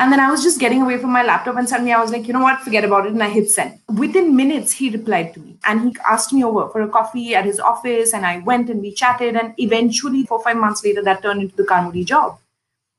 And 0.00 0.10
then 0.10 0.18
I 0.18 0.30
was 0.30 0.42
just 0.42 0.58
getting 0.58 0.80
away 0.80 0.96
from 0.96 1.12
my 1.12 1.22
laptop, 1.22 1.56
and 1.56 1.68
suddenly 1.68 1.92
I 1.92 2.00
was 2.00 2.10
like, 2.10 2.26
you 2.26 2.32
know 2.32 2.40
what, 2.40 2.60
forget 2.60 2.84
about 2.84 3.04
it. 3.04 3.12
And 3.12 3.22
I 3.22 3.28
hit 3.28 3.50
send. 3.50 3.78
Within 3.98 4.34
minutes, 4.34 4.72
he 4.72 4.88
replied 4.88 5.34
to 5.34 5.40
me 5.40 5.58
and 5.66 5.82
he 5.82 5.96
asked 6.08 6.32
me 6.32 6.42
over 6.42 6.70
for 6.70 6.80
a 6.80 6.88
coffee 6.88 7.34
at 7.34 7.44
his 7.44 7.60
office. 7.60 8.14
And 8.14 8.24
I 8.24 8.38
went 8.38 8.70
and 8.70 8.80
we 8.80 8.94
chatted. 8.94 9.36
And 9.36 9.52
eventually, 9.58 10.24
four 10.24 10.42
five 10.42 10.56
months 10.56 10.82
later, 10.82 11.02
that 11.02 11.20
turned 11.20 11.42
into 11.42 11.54
the 11.54 11.64
Carmudi 11.64 12.06
job. 12.06 12.38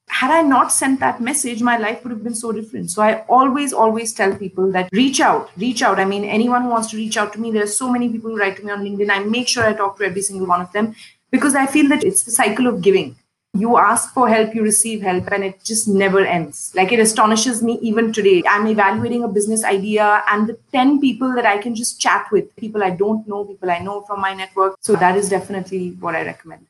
Had 0.10 0.30
I 0.30 0.44
not 0.44 0.72
sent 0.72 1.00
that 1.00 1.20
message, 1.20 1.64
my 1.64 1.78
life 1.78 2.04
would 2.04 2.12
have 2.12 2.24
been 2.24 2.36
so 2.36 2.52
different. 2.52 2.92
So 2.92 3.02
I 3.02 3.22
always, 3.22 3.74
always 3.74 4.14
tell 4.14 4.36
people 4.36 4.72
that 4.74 4.88
reach 4.92 5.22
out, 5.22 5.50
reach 5.58 5.82
out. 5.82 6.00
I 6.00 6.06
mean, 6.06 6.24
anyone 6.24 6.62
who 6.62 6.70
wants 6.70 6.92
to 6.92 6.98
reach 6.98 7.18
out 7.18 7.34
to 7.34 7.42
me, 7.42 7.50
there 7.50 7.64
are 7.64 7.78
so 7.80 7.92
many 7.92 8.10
people 8.10 8.30
who 8.30 8.38
write 8.38 8.58
to 8.58 8.64
me 8.64 8.72
on 8.72 8.84
LinkedIn. 8.84 9.10
I 9.10 9.24
make 9.24 9.48
sure 9.48 9.64
I 9.64 9.74
talk 9.74 9.98
to 9.98 10.04
every 10.04 10.22
single 10.22 10.46
one 10.46 10.62
of 10.62 10.72
them 10.72 10.94
because 11.32 11.56
I 11.56 11.66
feel 11.66 11.90
that 11.90 12.04
it's 12.04 12.24
the 12.24 12.32
cycle 12.32 12.68
of 12.68 12.84
giving 12.84 13.16
you 13.54 13.78
ask 13.78 14.14
for 14.14 14.30
help, 14.30 14.56
you 14.56 14.64
receive 14.64 15.02
help, 15.02 15.30
and 15.32 15.44
it 15.44 15.64
just 15.64 15.88
never 15.88 16.26
ends. 16.26 16.72
Like 16.74 16.92
it 16.92 17.00
astonishes 17.00 17.62
me 17.62 17.78
even 17.82 18.14
today. 18.14 18.42
I'm 18.50 18.66
evaluating 18.68 19.24
a 19.24 19.28
business 19.28 19.64
idea, 19.64 20.24
and 20.30 20.48
the 20.48 20.58
10 20.72 21.02
people 21.02 21.34
that 21.36 21.46
I 21.46 21.58
can 21.58 21.76
just 21.76 22.00
chat 22.00 22.28
with, 22.32 22.56
people 22.56 22.84
I 22.84 22.92
don't 22.92 23.28
know, 23.28 23.44
people 23.44 23.70
I 23.70 23.80
know 23.80 24.02
from 24.02 24.22
my 24.22 24.34
network. 24.34 24.78
So 24.80 24.96
that 24.96 25.18
is 25.18 25.30
definitely 25.30 25.92
what 26.00 26.16
I 26.16 26.24
recommend. 26.24 26.66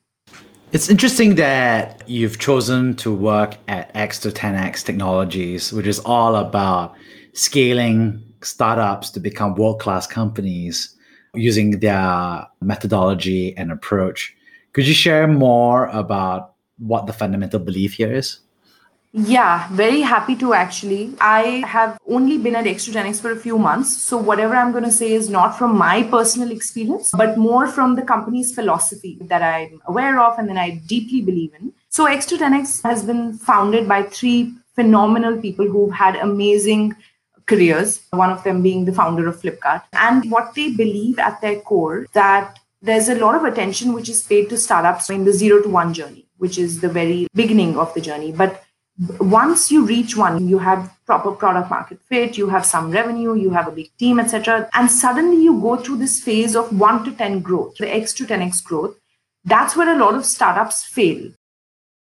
It's 0.72 0.88
interesting 0.88 1.34
that 1.36 2.02
you've 2.08 2.38
chosen 2.38 2.96
to 2.96 3.14
work 3.14 3.56
at 3.68 3.90
X 3.94 4.18
to 4.20 4.30
10X 4.30 4.84
Technologies, 4.84 5.72
which 5.72 5.86
is 5.86 6.00
all 6.00 6.36
about 6.36 6.94
scaling 7.34 8.22
startups 8.40 9.10
to 9.10 9.20
become 9.20 9.54
world 9.54 9.80
class 9.80 10.06
companies 10.06 10.96
using 11.34 11.78
their 11.78 12.46
methodology 12.60 13.56
and 13.56 13.70
approach. 13.70 14.34
Could 14.72 14.86
you 14.86 14.94
share 14.94 15.28
more 15.28 15.86
about 15.88 16.51
what 16.78 17.06
the 17.06 17.12
fundamental 17.12 17.60
belief 17.60 17.94
here 17.94 18.12
is? 18.12 18.40
Yeah, 19.14 19.68
very 19.70 20.00
happy 20.00 20.34
to 20.36 20.54
actually. 20.54 21.14
I 21.20 21.62
have 21.66 21.98
only 22.08 22.38
been 22.38 22.56
at 22.56 22.66
X 22.66 22.86
to 22.86 22.92
10X 22.92 23.20
for 23.20 23.30
a 23.30 23.36
few 23.36 23.58
months. 23.58 23.94
So, 23.94 24.16
whatever 24.16 24.56
I'm 24.56 24.72
going 24.72 24.84
to 24.84 24.90
say 24.90 25.12
is 25.12 25.28
not 25.28 25.58
from 25.58 25.76
my 25.76 26.02
personal 26.04 26.50
experience, 26.50 27.10
but 27.14 27.36
more 27.36 27.66
from 27.66 27.94
the 27.94 28.02
company's 28.02 28.54
philosophy 28.54 29.18
that 29.20 29.42
I'm 29.42 29.82
aware 29.86 30.18
of 30.18 30.38
and 30.38 30.48
then 30.48 30.56
I 30.56 30.80
deeply 30.86 31.20
believe 31.20 31.52
in. 31.60 31.74
So, 31.90 32.06
X 32.06 32.24
to 32.26 32.38
10X 32.38 32.82
has 32.84 33.04
been 33.04 33.34
founded 33.34 33.86
by 33.86 34.04
three 34.04 34.54
phenomenal 34.74 35.36
people 35.36 35.68
who've 35.68 35.92
had 35.92 36.16
amazing 36.16 36.96
careers, 37.44 38.00
one 38.12 38.30
of 38.30 38.42
them 38.44 38.62
being 38.62 38.86
the 38.86 38.94
founder 38.94 39.28
of 39.28 39.42
Flipkart. 39.42 39.82
And 39.92 40.30
what 40.30 40.54
they 40.54 40.70
believe 40.70 41.18
at 41.18 41.38
their 41.42 41.60
core 41.60 42.06
that 42.14 42.58
there's 42.80 43.10
a 43.10 43.16
lot 43.16 43.34
of 43.34 43.44
attention 43.44 43.92
which 43.92 44.08
is 44.08 44.22
paid 44.22 44.48
to 44.48 44.56
startups 44.56 45.10
in 45.10 45.24
the 45.24 45.32
zero 45.34 45.62
to 45.62 45.68
one 45.68 45.92
journey 45.92 46.21
which 46.42 46.58
is 46.58 46.80
the 46.80 46.88
very 46.88 47.28
beginning 47.34 47.78
of 47.78 47.94
the 47.94 48.00
journey. 48.00 48.32
But 48.32 48.64
once 49.20 49.70
you 49.70 49.86
reach 49.86 50.16
one, 50.16 50.48
you 50.48 50.58
have 50.58 50.90
proper 51.06 51.30
product 51.30 51.70
market 51.70 52.00
fit, 52.08 52.36
you 52.36 52.48
have 52.48 52.66
some 52.66 52.90
revenue, 52.90 53.34
you 53.34 53.50
have 53.50 53.68
a 53.68 53.76
big 53.80 53.96
team, 53.96 54.18
etc. 54.18 54.68
And 54.74 54.90
suddenly 54.90 55.42
you 55.42 55.60
go 55.60 55.76
through 55.76 55.98
this 55.98 56.18
phase 56.20 56.56
of 56.56 56.76
one 56.78 57.04
to 57.04 57.12
10 57.12 57.40
growth, 57.40 57.76
the 57.76 57.94
X 57.94 58.12
to 58.14 58.24
10X 58.24 58.64
growth. 58.64 58.96
That's 59.44 59.76
where 59.76 59.94
a 59.94 59.98
lot 59.98 60.14
of 60.14 60.26
startups 60.26 60.82
fail. 60.84 61.30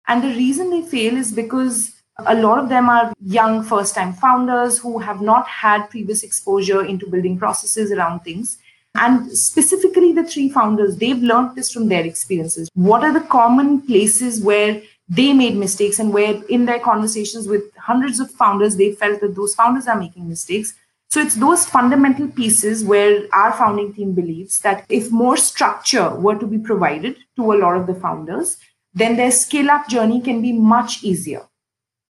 And 0.08 0.24
the 0.24 0.30
reason 0.30 0.70
they 0.70 0.84
fail 0.84 1.18
is 1.18 1.34
because 1.34 1.92
a 2.26 2.36
lot 2.36 2.60
of 2.60 2.70
them 2.70 2.90
are 2.90 3.14
young 3.22 3.62
first 3.64 3.94
time 3.96 4.14
founders 4.14 4.78
who 4.78 5.00
have 5.00 5.22
not 5.22 5.48
had 5.48 5.90
previous 5.90 6.24
exposure 6.24 6.86
into 6.86 7.10
building 7.10 7.38
processes 7.38 7.92
around 7.92 8.22
things. 8.22 8.58
And 9.00 9.32
specifically, 9.36 10.12
the 10.14 10.24
three 10.24 10.50
founders, 10.50 10.98
they've 10.98 11.22
learned 11.32 11.56
this 11.56 11.72
from 11.72 11.88
their 11.88 12.06
experiences. 12.06 12.70
What 12.74 13.04
are 13.04 13.14
the 13.14 13.26
common 13.28 13.82
places 13.82 14.42
where 14.42 14.82
they 15.08 15.32
made 15.34 15.56
mistakes 15.56 16.00
and 16.00 16.14
where 16.14 16.44
in 16.50 16.66
their 16.66 16.80
conversations 16.80 17.48
with 17.48 17.64
hundreds 17.78 18.20
of 18.20 18.30
founders 18.30 18.76
they 18.76 18.92
felt 18.92 19.22
that 19.22 19.36
those 19.36 19.56
founders 19.56 19.88
are 19.88 20.00
making 20.00 20.28
mistakes? 20.28 20.74
So 21.10 21.22
it's 21.22 21.36
those 21.36 21.66
fundamental 21.66 22.28
pieces 22.28 22.84
where 22.84 23.26
our 23.34 23.54
founding 23.54 23.94
team 23.94 24.14
believes 24.14 24.60
that 24.60 24.86
if 24.90 25.12
more 25.12 25.38
structure 25.38 26.14
were 26.14 26.36
to 26.36 26.46
be 26.46 26.60
provided 26.60 27.18
to 27.38 27.54
a 27.54 27.56
lot 27.56 27.78
of 27.78 27.88
the 27.88 27.96
founders 27.96 28.58
then 28.94 29.16
their 29.16 29.32
scale 29.32 29.70
up 29.70 29.88
journey 29.88 30.22
can 30.22 30.42
be 30.42 30.52
much 30.52 31.04
easier. 31.04 31.44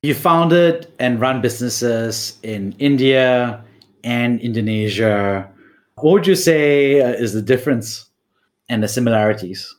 You 0.01 0.13
founded 0.13 0.87
and 0.99 1.19
run 1.19 1.41
businesses 1.41 2.37
in 2.43 2.75
india 2.77 3.63
and 4.03 4.41
indonesia 4.41 5.47
what 5.95 6.13
would 6.13 6.27
you 6.27 6.35
say 6.35 7.01
uh, 7.01 7.09
is 7.09 7.33
the 7.33 7.41
difference 7.41 8.09
and 8.69 8.83
the 8.83 8.87
similarities 8.87 9.75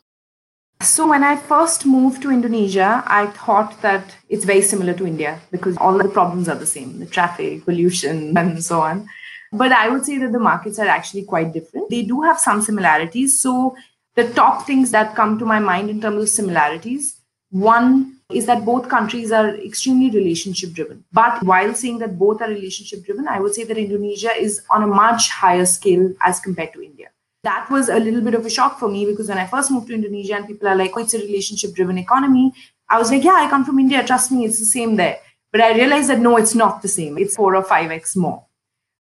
so, 0.83 1.09
when 1.09 1.25
I 1.25 1.37
first 1.37 1.87
moved 1.87 2.21
to 2.23 2.31
Indonesia, 2.31 3.03
I 3.07 3.29
thought 3.29 3.81
that 3.81 4.17
it's 4.29 4.45
very 4.45 4.61
similar 4.61 4.93
to 4.95 5.07
India 5.07 5.41
because 5.51 5.79
all 5.79 5.97
the 5.97 6.09
problems 6.09 6.47
are 6.47 6.57
the 6.57 6.67
same 6.67 6.99
the 6.99 7.07
traffic, 7.07 7.65
pollution, 7.65 8.37
and 8.37 8.63
so 8.63 8.81
on. 8.81 9.09
But 9.51 9.73
I 9.73 9.89
would 9.89 10.05
say 10.05 10.19
that 10.19 10.33
the 10.33 10.39
markets 10.39 10.79
are 10.79 10.87
actually 10.87 11.25
quite 11.25 11.55
different. 11.55 11.89
They 11.89 12.03
do 12.03 12.21
have 12.23 12.39
some 12.39 12.61
similarities. 12.61 13.41
So, 13.41 13.75
the 14.15 14.29
top 14.35 14.67
things 14.67 14.91
that 14.91 15.17
come 15.17 15.39
to 15.39 15.47
my 15.47 15.59
mind 15.59 15.89
in 15.89 16.01
terms 16.03 16.23
of 16.23 16.29
similarities 16.29 17.21
one 17.51 18.14
is 18.33 18.47
that 18.47 18.65
both 18.65 18.89
countries 18.89 19.33
are 19.33 19.55
extremely 19.57 20.11
relationship 20.11 20.73
driven. 20.73 21.05
But 21.13 21.43
while 21.43 21.75
saying 21.75 21.99
that 21.99 22.19
both 22.19 22.41
are 22.41 22.49
relationship 22.49 23.05
driven, 23.05 23.29
I 23.29 23.41
would 23.41 23.55
say 23.55 23.65
that 23.65 23.77
Indonesia 23.77 24.31
is 24.37 24.63
on 24.71 24.83
a 24.83 24.87
much 24.87 25.31
higher 25.31 25.67
scale 25.67 26.13
as 26.23 26.41
compared 26.41 26.73
to 26.73 26.83
India 26.83 27.09
that 27.45 27.71
was 27.71 27.89
a 27.89 27.99
little 27.99 28.23
bit 28.23 28.35
of 28.35 28.45
a 28.45 28.51
shock 28.51 28.79
for 28.79 28.89
me 28.89 29.07
because 29.07 29.29
when 29.29 29.39
I 29.39 29.47
first 29.47 29.71
moved 29.71 29.89
to 29.89 29.95
Indonesia 29.95 30.35
and 30.35 30.47
people 30.47 30.67
are 30.67 30.75
like, 30.75 30.93
oh, 30.97 31.01
it's 31.01 31.15
a 31.15 31.19
relationship 31.19 31.75
driven 31.75 31.99
economy, 31.99 32.53
I 32.89 32.99
was 32.99 33.11
like, 33.11 33.23
yeah, 33.23 33.35
I 33.35 33.49
come 33.49 33.65
from 33.65 33.79
India. 33.79 34.05
Trust 34.05 34.33
me, 34.33 34.45
it's 34.45 34.59
the 34.59 34.65
same 34.65 34.97
there. 34.97 35.19
But 35.53 35.61
I 35.61 35.75
realized 35.75 36.11
that 36.11 36.19
no, 36.19 36.37
it's 36.37 36.55
not 36.55 36.83
the 36.83 36.89
same. 36.89 37.17
It's 37.17 37.37
four 37.37 37.55
or 37.55 37.63
five 37.63 37.91
X 37.91 38.17
more. 38.17 38.45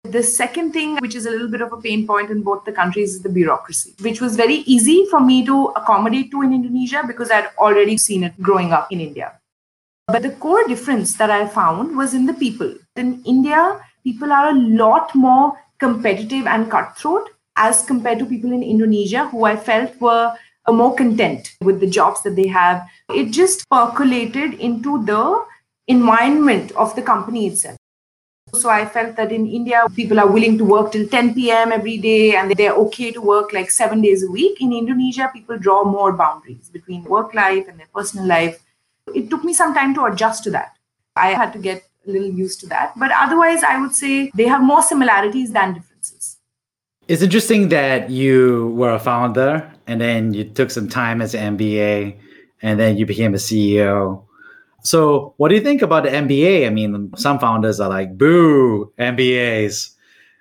The 0.04 0.24
second 0.24 0.72
thing, 0.72 0.96
which 0.98 1.16
is 1.16 1.26
a 1.26 1.32
little 1.32 1.50
bit 1.50 1.62
of 1.62 1.74
a 1.74 1.78
pain 1.78 2.08
point 2.08 2.30
in 2.30 2.42
both 2.42 2.64
the 2.64 2.72
countries, 2.72 3.16
is 3.16 3.22
the 3.22 3.30
bureaucracy, 3.30 3.94
which 4.02 4.22
was 4.22 4.38
very 4.38 4.58
easy 4.76 5.06
for 5.10 5.20
me 5.20 5.46
to 5.46 5.66
accommodate 5.76 6.32
to 6.32 6.42
in 6.44 6.54
Indonesia 6.54 7.04
because 7.06 7.30
I'd 7.30 7.50
already 7.58 7.98
seen 7.98 8.24
it 8.24 8.40
growing 8.42 8.72
up 8.72 8.92
in 8.92 9.02
India. 9.02 9.34
But 10.08 10.24
the 10.24 10.32
core 10.32 10.66
difference 10.66 11.16
that 11.18 11.30
I 11.30 11.48
found 11.48 11.98
was 11.98 12.14
in 12.14 12.26
the 12.26 12.34
people. 12.34 12.74
In 12.96 13.22
India, 13.26 13.82
people 14.04 14.32
are 14.32 14.52
a 14.52 14.56
lot 14.56 15.14
more 15.14 15.60
competitive 15.80 16.48
and 16.48 16.72
cutthroat 16.72 17.30
as 17.58 17.84
compared 17.84 18.20
to 18.20 18.26
people 18.26 18.54
in 18.54 18.64
Indonesia 18.64 19.28
who 19.28 19.44
I 19.44 19.58
felt 19.58 20.00
were 20.00 20.34
uh, 20.66 20.72
more 20.72 20.96
content 20.96 21.56
with 21.62 21.80
the 21.80 21.90
jobs 21.90 22.22
that 22.24 22.36
they 22.36 22.48
have. 22.48 22.88
It 23.10 23.32
just 23.32 23.68
percolated 23.70 24.54
into 24.54 25.04
the 25.04 25.44
environment 25.88 26.72
of 26.74 26.96
the 26.96 27.02
company 27.02 27.48
itself. 27.48 27.77
So 28.58 28.70
I 28.70 28.86
felt 28.86 29.16
that 29.16 29.32
in 29.32 29.48
India, 29.48 29.86
people 29.96 30.20
are 30.20 30.28
willing 30.28 30.58
to 30.58 30.66
work 30.66 30.92
till 30.92 31.08
10 31.08 31.34
p.m. 31.36 31.72
every 31.72 31.98
day 31.98 32.36
and 32.36 32.52
they're 32.52 32.74
okay 32.74 33.12
to 33.12 33.22
work 33.22 33.54
like 33.54 33.70
seven 33.72 34.02
days 34.02 34.24
a 34.24 34.32
week. 34.32 34.60
In 34.62 34.74
Indonesia, 34.74 35.30
people 35.34 35.58
draw 35.58 35.84
more 35.84 36.12
boundaries 36.12 36.70
between 36.70 37.04
work 37.04 37.34
life 37.34 37.68
and 37.68 37.80
their 37.80 37.88
personal 37.94 38.26
life. 38.26 38.64
It 39.14 39.30
took 39.30 39.44
me 39.44 39.54
some 39.54 39.74
time 39.74 39.94
to 39.96 40.06
adjust 40.06 40.44
to 40.46 40.52
that. 40.52 40.76
I 41.16 41.30
had 41.30 41.54
to 41.54 41.60
get 41.60 41.84
a 42.08 42.12
little 42.12 42.30
used 42.30 42.60
to 42.62 42.68
that. 42.68 42.94
But 42.98 43.12
otherwise, 43.12 43.64
I 43.64 43.80
would 43.80 43.94
say 43.94 44.32
they 44.36 44.48
have 44.48 44.62
more 44.62 44.82
similarities 44.82 45.52
than 45.52 45.74
differences. 45.74 46.38
It's 47.08 47.22
interesting 47.22 47.70
that 47.70 48.10
you 48.10 48.74
were 48.76 48.94
a 48.94 49.00
founder 49.00 49.72
and 49.88 50.02
then 50.02 50.34
you 50.34 50.44
took 50.44 50.72
some 50.72 50.90
time 50.90 51.22
as 51.22 51.34
an 51.34 51.58
MBA 51.58 52.18
and 52.62 52.80
then 52.80 52.98
you 52.98 53.06
became 53.06 53.34
a 53.34 53.38
CEO. 53.38 54.27
So, 54.88 55.34
what 55.36 55.50
do 55.50 55.56
you 55.56 55.62
think 55.62 55.82
about 55.82 56.04
the 56.04 56.12
MBA? 56.12 56.66
I 56.66 56.70
mean, 56.70 57.12
some 57.18 57.40
founders 57.40 57.82
are 57.82 57.90
like, 57.90 58.18
boo, 58.18 58.94
MBAs. 58.98 59.94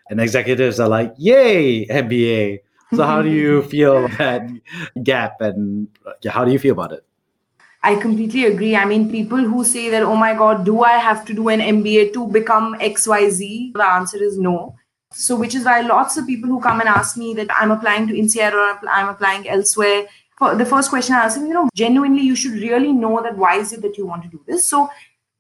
And 0.09 0.21
executives 0.21 0.79
are 0.79 0.89
like, 0.89 1.13
yay, 1.19 1.85
MBA. 1.87 2.61
So, 2.95 3.03
how 3.03 3.23
do 3.23 3.29
you 3.29 3.63
feel 3.75 4.07
that 4.19 4.49
gap 5.03 5.41
and 5.41 5.89
how 6.29 6.45
do 6.45 6.53
you 6.53 6.61
feel 6.61 6.75
about 6.75 6.93
it? 6.93 7.05
I 7.83 7.97
completely 7.97 8.45
agree. 8.45 8.77
I 8.77 8.85
mean, 8.85 9.11
people 9.11 9.39
who 9.39 9.65
say 9.65 9.91
that, 9.91 10.05
oh 10.05 10.15
my 10.15 10.33
God, 10.35 10.65
do 10.65 10.85
I 10.85 10.93
have 10.93 11.25
to 11.25 11.35
do 11.35 11.49
an 11.49 11.59
MBA 11.59 12.13
to 12.13 12.29
become 12.29 12.77
XYZ? 12.79 13.73
The 13.73 13.85
answer 13.85 14.23
is 14.23 14.39
no. 14.39 14.77
So, 15.13 15.35
which 15.35 15.57
is 15.57 15.65
why 15.65 15.81
lots 15.81 16.17
of 16.17 16.27
people 16.27 16.51
who 16.51 16.61
come 16.61 16.79
and 16.79 16.89
ask 16.89 17.17
me 17.17 17.35
that 17.35 17.49
I'm 17.51 17.73
applying 17.73 18.07
to 18.07 18.15
INSEAD 18.15 18.53
or 18.53 18.89
I'm 18.89 19.09
applying 19.09 19.49
elsewhere, 19.49 20.07
the 20.41 20.67
first 20.67 20.91
question 20.91 21.15
I 21.15 21.25
ask 21.25 21.37
them, 21.37 21.47
you 21.47 21.55
know, 21.55 21.69
genuinely, 21.75 22.23
you 22.23 22.37
should 22.37 22.53
really 22.53 22.93
know 22.93 23.23
that 23.23 23.37
why 23.37 23.57
is 23.57 23.73
it 23.73 23.83
that 23.83 23.97
you 23.97 24.07
want 24.07 24.23
to 24.25 24.29
do 24.29 24.41
this? 24.47 24.69
So, 24.69 24.91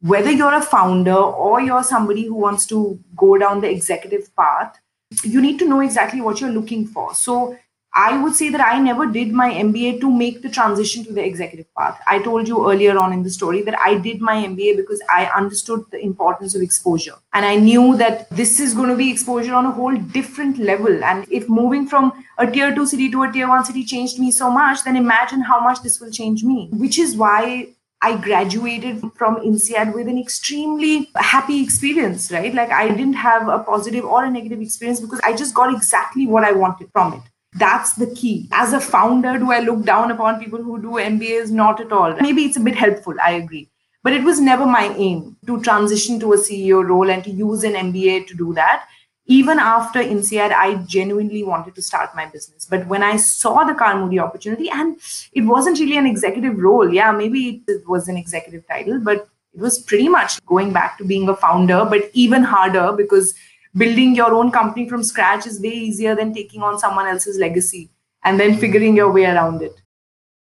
whether 0.00 0.30
you're 0.30 0.54
a 0.54 0.62
founder 0.62 1.14
or 1.14 1.60
you're 1.60 1.82
somebody 1.82 2.26
who 2.26 2.34
wants 2.34 2.66
to 2.66 2.98
go 3.16 3.38
down 3.38 3.60
the 3.60 3.70
executive 3.70 4.34
path, 4.36 4.78
you 5.22 5.40
need 5.40 5.58
to 5.58 5.68
know 5.68 5.80
exactly 5.80 6.20
what 6.20 6.40
you're 6.40 6.50
looking 6.50 6.86
for. 6.86 7.14
So, 7.14 7.58
I 7.96 8.18
would 8.22 8.34
say 8.36 8.50
that 8.50 8.60
I 8.60 8.78
never 8.78 9.06
did 9.06 9.32
my 9.32 9.50
MBA 9.50 10.00
to 10.02 10.10
make 10.10 10.42
the 10.42 10.50
transition 10.50 11.02
to 11.04 11.14
the 11.14 11.24
executive 11.24 11.74
path. 11.74 11.98
I 12.06 12.18
told 12.18 12.46
you 12.46 12.70
earlier 12.70 12.98
on 12.98 13.10
in 13.14 13.22
the 13.22 13.30
story 13.30 13.62
that 13.62 13.78
I 13.80 13.94
did 13.94 14.20
my 14.20 14.34
MBA 14.34 14.76
because 14.76 15.00
I 15.10 15.24
understood 15.34 15.82
the 15.90 16.04
importance 16.04 16.54
of 16.54 16.60
exposure. 16.60 17.14
And 17.32 17.46
I 17.46 17.56
knew 17.56 17.96
that 17.96 18.28
this 18.28 18.60
is 18.60 18.74
going 18.74 18.90
to 18.90 18.96
be 18.96 19.10
exposure 19.10 19.54
on 19.54 19.64
a 19.64 19.70
whole 19.70 19.96
different 19.96 20.58
level. 20.58 21.02
And 21.02 21.26
if 21.30 21.48
moving 21.48 21.88
from 21.88 22.12
a 22.36 22.46
tier 22.46 22.74
two 22.74 22.86
city 22.86 23.10
to 23.12 23.22
a 23.22 23.32
tier 23.32 23.48
one 23.48 23.64
city 23.64 23.82
changed 23.82 24.18
me 24.18 24.30
so 24.30 24.50
much, 24.50 24.84
then 24.84 24.96
imagine 24.96 25.40
how 25.40 25.58
much 25.60 25.82
this 25.82 25.98
will 25.98 26.10
change 26.10 26.44
me, 26.44 26.68
which 26.72 26.98
is 26.98 27.16
why 27.16 27.68
I 28.02 28.18
graduated 28.18 29.00
from 29.14 29.36
INSEAD 29.36 29.94
with 29.94 30.06
an 30.06 30.18
extremely 30.18 31.08
happy 31.16 31.62
experience, 31.62 32.30
right? 32.30 32.54
Like 32.54 32.70
I 32.70 32.88
didn't 32.88 33.14
have 33.14 33.48
a 33.48 33.60
positive 33.60 34.04
or 34.04 34.22
a 34.26 34.30
negative 34.30 34.60
experience 34.60 35.00
because 35.00 35.20
I 35.24 35.34
just 35.34 35.54
got 35.54 35.72
exactly 35.72 36.26
what 36.26 36.44
I 36.44 36.52
wanted 36.52 36.90
from 36.92 37.14
it 37.14 37.22
that's 37.58 37.94
the 37.94 38.06
key. 38.14 38.48
As 38.52 38.72
a 38.72 38.80
founder, 38.80 39.38
do 39.38 39.52
I 39.52 39.60
look 39.60 39.84
down 39.84 40.10
upon 40.10 40.40
people 40.42 40.62
who 40.62 40.80
do 40.80 40.92
MBAs? 40.92 41.50
Not 41.50 41.80
at 41.80 41.92
all. 41.92 42.14
Maybe 42.20 42.44
it's 42.44 42.56
a 42.56 42.60
bit 42.60 42.76
helpful, 42.76 43.14
I 43.24 43.32
agree. 43.32 43.68
But 44.02 44.12
it 44.12 44.22
was 44.22 44.40
never 44.40 44.66
my 44.66 44.94
aim 44.96 45.36
to 45.46 45.60
transition 45.62 46.20
to 46.20 46.32
a 46.32 46.36
CEO 46.36 46.86
role 46.86 47.10
and 47.10 47.24
to 47.24 47.30
use 47.30 47.64
an 47.64 47.72
MBA 47.72 48.28
to 48.28 48.34
do 48.34 48.54
that. 48.54 48.86
Even 49.28 49.58
after 49.58 49.98
INSEAD, 49.98 50.52
I 50.52 50.76
genuinely 50.86 51.42
wanted 51.42 51.74
to 51.74 51.82
start 51.82 52.14
my 52.14 52.26
business. 52.26 52.64
But 52.64 52.86
when 52.86 53.02
I 53.02 53.16
saw 53.16 53.64
the 53.64 53.72
Carmudi 53.72 54.22
opportunity, 54.22 54.70
and 54.70 55.00
it 55.32 55.40
wasn't 55.40 55.80
really 55.80 55.96
an 55.96 56.06
executive 56.06 56.56
role, 56.58 56.92
yeah, 56.92 57.10
maybe 57.10 57.64
it 57.66 57.88
was 57.88 58.06
an 58.06 58.16
executive 58.16 58.64
title, 58.68 59.00
but 59.00 59.28
it 59.52 59.60
was 59.60 59.80
pretty 59.80 60.08
much 60.08 60.44
going 60.46 60.72
back 60.72 60.98
to 60.98 61.04
being 61.04 61.28
a 61.28 61.34
founder, 61.34 61.84
but 61.84 62.08
even 62.12 62.44
harder 62.44 62.92
because 62.92 63.34
building 63.76 64.14
your 64.14 64.34
own 64.34 64.50
company 64.50 64.88
from 64.88 65.02
scratch 65.02 65.46
is 65.46 65.60
way 65.60 65.68
easier 65.68 66.14
than 66.14 66.32
taking 66.32 66.62
on 66.62 66.78
someone 66.78 67.06
else's 67.06 67.38
legacy 67.38 67.90
and 68.24 68.40
then 68.40 68.54
mm. 68.54 68.60
figuring 68.60 68.96
your 68.96 69.12
way 69.12 69.24
around 69.24 69.62
it. 69.62 69.80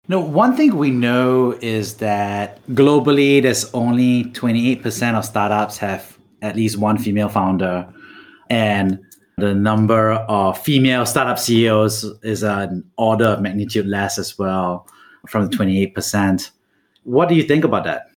No, 0.06 0.20
one 0.20 0.54
thing 0.54 0.76
we 0.76 0.90
know 0.90 1.56
is 1.62 1.94
that 1.94 2.64
globally, 2.68 3.40
there's 3.42 3.72
only 3.72 4.24
28% 4.24 5.14
of 5.14 5.24
startups 5.24 5.78
have 5.78 6.18
at 6.42 6.56
least 6.56 6.76
one 6.76 6.98
female 6.98 7.30
founder, 7.30 7.88
and 8.50 9.00
the 9.38 9.54
number 9.54 10.12
of 10.12 10.58
female 10.58 11.06
startup 11.06 11.38
CEOs 11.38 12.04
is 12.22 12.42
an 12.42 12.84
order 12.98 13.28
of 13.28 13.40
magnitude 13.40 13.86
less 13.86 14.18
as 14.18 14.38
well 14.38 14.86
from 15.26 15.48
the 15.48 15.56
28%. 15.56 16.50
What 17.04 17.30
do 17.30 17.34
you 17.34 17.42
think 17.42 17.64
about 17.64 17.84
that? 17.84 18.13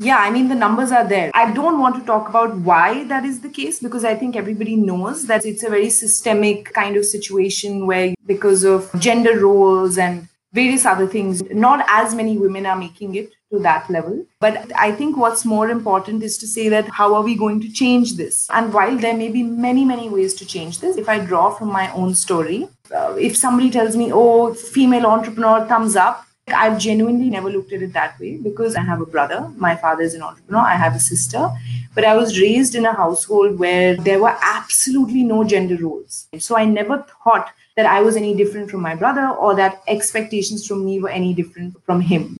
Yeah, 0.00 0.18
I 0.18 0.30
mean, 0.30 0.46
the 0.48 0.54
numbers 0.54 0.92
are 0.92 1.06
there. 1.06 1.32
I 1.34 1.50
don't 1.52 1.80
want 1.80 1.96
to 1.96 2.06
talk 2.06 2.28
about 2.28 2.56
why 2.58 3.02
that 3.08 3.24
is 3.24 3.40
the 3.40 3.48
case 3.48 3.80
because 3.80 4.04
I 4.04 4.14
think 4.14 4.36
everybody 4.36 4.76
knows 4.76 5.26
that 5.26 5.44
it's 5.44 5.64
a 5.64 5.68
very 5.68 5.90
systemic 5.90 6.72
kind 6.72 6.96
of 6.96 7.04
situation 7.04 7.84
where, 7.84 8.14
because 8.24 8.62
of 8.62 8.88
gender 9.00 9.40
roles 9.40 9.98
and 9.98 10.28
various 10.52 10.86
other 10.86 11.08
things, 11.08 11.42
not 11.50 11.84
as 11.88 12.14
many 12.14 12.38
women 12.38 12.64
are 12.64 12.76
making 12.76 13.16
it 13.16 13.32
to 13.50 13.58
that 13.58 13.90
level. 13.90 14.24
But 14.38 14.70
I 14.76 14.92
think 14.92 15.16
what's 15.16 15.44
more 15.44 15.68
important 15.68 16.22
is 16.22 16.38
to 16.38 16.46
say 16.46 16.68
that 16.68 16.88
how 16.90 17.14
are 17.14 17.22
we 17.22 17.34
going 17.34 17.60
to 17.62 17.72
change 17.72 18.14
this? 18.14 18.46
And 18.50 18.72
while 18.72 18.96
there 18.96 19.16
may 19.16 19.30
be 19.30 19.42
many, 19.42 19.84
many 19.84 20.08
ways 20.08 20.32
to 20.34 20.46
change 20.46 20.78
this, 20.78 20.96
if 20.96 21.08
I 21.08 21.18
draw 21.18 21.50
from 21.50 21.72
my 21.72 21.92
own 21.92 22.14
story, 22.14 22.68
uh, 22.94 23.16
if 23.18 23.36
somebody 23.36 23.68
tells 23.68 23.96
me, 23.96 24.12
oh, 24.12 24.54
female 24.54 25.06
entrepreneur, 25.06 25.66
thumbs 25.66 25.96
up, 25.96 26.24
I've 26.52 26.78
genuinely 26.78 27.30
never 27.30 27.50
looked 27.50 27.72
at 27.72 27.82
it 27.82 27.92
that 27.92 28.18
way 28.18 28.36
because 28.36 28.76
I 28.76 28.82
have 28.82 29.00
a 29.00 29.06
brother. 29.06 29.50
My 29.56 29.76
father 29.76 30.02
is 30.02 30.14
an 30.14 30.22
entrepreneur. 30.22 30.60
I 30.60 30.74
have 30.74 30.94
a 30.94 31.00
sister. 31.00 31.50
But 31.94 32.04
I 32.04 32.16
was 32.16 32.40
raised 32.40 32.74
in 32.74 32.86
a 32.86 32.92
household 32.92 33.58
where 33.58 33.96
there 33.96 34.20
were 34.20 34.36
absolutely 34.40 35.22
no 35.22 35.44
gender 35.44 35.76
roles. 35.76 36.28
So 36.38 36.56
I 36.56 36.64
never 36.64 37.04
thought 37.24 37.50
that 37.76 37.86
I 37.86 38.00
was 38.02 38.16
any 38.16 38.34
different 38.34 38.70
from 38.70 38.82
my 38.82 38.94
brother 38.94 39.28
or 39.28 39.54
that 39.54 39.82
expectations 39.86 40.66
from 40.66 40.84
me 40.84 41.00
were 41.00 41.08
any 41.08 41.34
different 41.34 41.76
from 41.84 42.00
him. 42.00 42.36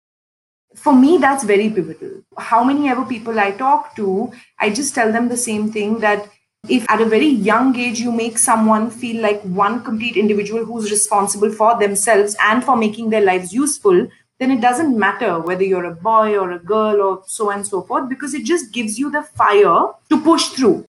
For 0.74 0.94
me, 0.94 1.18
that's 1.18 1.44
very 1.44 1.70
pivotal. 1.70 2.22
How 2.36 2.62
many 2.62 2.88
ever 2.88 3.04
people 3.04 3.38
I 3.40 3.50
talk 3.50 3.96
to, 3.96 4.32
I 4.58 4.70
just 4.70 4.94
tell 4.94 5.10
them 5.10 5.28
the 5.28 5.36
same 5.36 5.72
thing 5.72 5.98
that 6.00 6.28
if 6.66 6.88
at 6.90 7.00
a 7.00 7.06
very 7.06 7.26
young 7.26 7.76
age 7.76 8.00
you 8.00 8.10
make 8.10 8.36
someone 8.36 8.90
feel 8.90 9.22
like 9.22 9.40
one 9.42 9.84
complete 9.84 10.16
individual 10.16 10.64
who's 10.64 10.90
responsible 10.90 11.52
for 11.52 11.78
themselves 11.78 12.34
and 12.42 12.64
for 12.64 12.76
making 12.76 13.10
their 13.10 13.20
lives 13.20 13.52
useful 13.52 14.08
then 14.40 14.50
it 14.50 14.60
doesn't 14.60 14.98
matter 14.98 15.40
whether 15.40 15.64
you're 15.64 15.84
a 15.84 15.94
boy 15.94 16.36
or 16.36 16.52
a 16.52 16.58
girl 16.58 17.00
or 17.00 17.22
so 17.26 17.50
and 17.50 17.66
so 17.66 17.82
forth 17.82 18.08
because 18.08 18.34
it 18.34 18.44
just 18.44 18.72
gives 18.72 18.98
you 18.98 19.10
the 19.10 19.22
fire 19.22 19.88
to 20.08 20.20
push 20.22 20.48
through. 20.48 20.84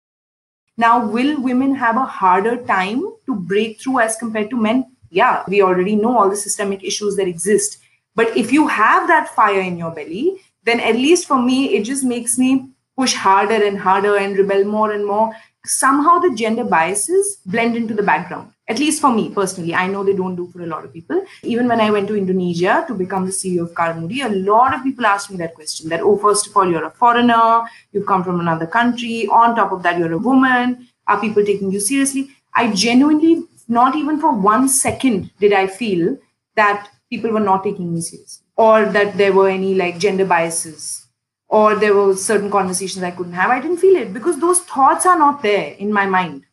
Now 0.77 1.07
will 1.07 1.41
women 1.41 1.75
have 1.75 1.97
a 1.97 2.05
harder 2.05 2.63
time 2.65 3.03
to 3.27 3.35
break 3.35 3.81
through 3.81 4.01
as 4.01 4.17
compared 4.17 4.51
to 4.51 4.57
men? 4.57 4.87
Yeah 5.11 5.45
we 5.49 5.63
already 5.63 5.97
know 5.97 6.17
all 6.19 6.31
the 6.31 6.37
systemic 6.37 6.83
issues 6.83 7.17
that 7.17 7.29
exist. 7.29 7.79
But 8.15 8.37
if 8.37 8.53
you 8.53 8.67
have 8.69 9.07
that 9.09 9.35
fire 9.35 9.61
in 9.61 9.77
your 9.77 9.91
belly 9.91 10.41
then 10.65 10.81
at 10.81 10.97
least 10.97 11.27
for 11.27 11.41
me 11.41 11.77
it 11.77 11.85
just 11.85 12.05
makes 12.05 12.39
me 12.39 12.71
push 12.97 13.15
harder 13.15 13.65
and 13.65 13.79
harder 13.79 14.17
and 14.17 14.37
rebel 14.37 14.65
more 14.65 14.93
and 14.93 15.07
more 15.07 15.33
somehow 15.69 16.19
the 16.19 16.35
gender 16.35 16.65
biases 16.65 17.39
blend 17.47 17.77
into 17.77 17.95
the 17.95 18.03
background. 18.03 18.53
At 18.69 18.79
least 18.79 19.01
for 19.01 19.13
me 19.13 19.31
personally, 19.31 19.75
I 19.75 19.87
know 19.87 20.05
they 20.05 20.15
don't 20.15 20.37
do 20.37 20.47
for 20.49 20.61
a 20.63 20.67
lot 20.67 20.85
of 20.85 20.93
people. 20.93 21.25
Even 21.43 21.69
when 21.69 21.81
I 21.81 21.91
went 21.91 22.09
to 22.09 22.17
Indonesia 22.17 22.85
to 22.87 22.95
become 22.95 23.25
the 23.25 23.33
CEO 23.33 23.63
of 23.63 23.73
Carmudi, 23.73 24.25
a 24.25 24.29
lot 24.29 24.75
of 24.75 24.83
people 24.83 25.07
asked 25.07 25.31
me 25.31 25.39
that 25.39 25.55
question 25.55 25.89
that, 25.89 26.01
oh, 26.01 26.19
first 26.19 26.47
of 26.47 26.57
all, 26.57 26.71
you're 26.71 26.85
a 26.85 26.91
foreigner, 26.91 27.63
you've 27.93 28.07
come 28.07 28.23
from 28.23 28.41
another 28.41 28.67
country. 28.67 29.27
On 29.29 29.57
top 29.57 29.73
of 29.73 29.83
that, 29.85 29.99
you're 29.99 30.13
a 30.13 30.19
woman. 30.19 30.89
Are 31.07 31.21
people 31.21 31.45
taking 31.45 31.73
you 31.73 31.81
seriously? 31.81 32.31
I 32.55 32.73
genuinely, 32.73 33.45
not 33.69 33.97
even 33.97 34.21
for 34.21 34.33
one 34.33 34.69
second, 34.69 35.31
did 35.41 35.53
I 35.55 35.67
feel 35.67 36.19
that 36.57 36.91
people 37.09 37.31
were 37.31 37.41
not 37.41 37.65
taking 37.65 37.95
me 37.95 38.01
seriously 38.01 38.45
or 38.57 38.85
that 38.87 39.17
there 39.17 39.33
were 39.33 39.49
any 39.49 39.75
like 39.75 39.99
gender 39.99 40.25
biases 40.27 41.08
or 41.49 41.75
there 41.75 41.95
were 41.95 42.15
certain 42.15 42.51
conversations 42.51 43.03
I 43.03 43.11
couldn't 43.11 43.33
have. 43.33 43.51
I 43.51 43.61
didn't 43.61 43.79
feel 43.79 43.97
it 43.97 44.13
because 44.13 44.39
those 44.39 44.61
thoughts 44.61 45.07
are 45.07 45.19
not 45.19 45.43
there 45.43 45.73
in 45.73 45.93
my 45.93 46.07
mind. 46.07 46.45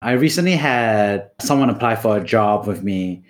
I 0.00 0.12
recently 0.12 0.56
had 0.56 1.30
someone 1.40 1.70
apply 1.70 1.96
for 1.96 2.16
a 2.16 2.24
job 2.24 2.66
with 2.66 2.82
me. 2.82 3.22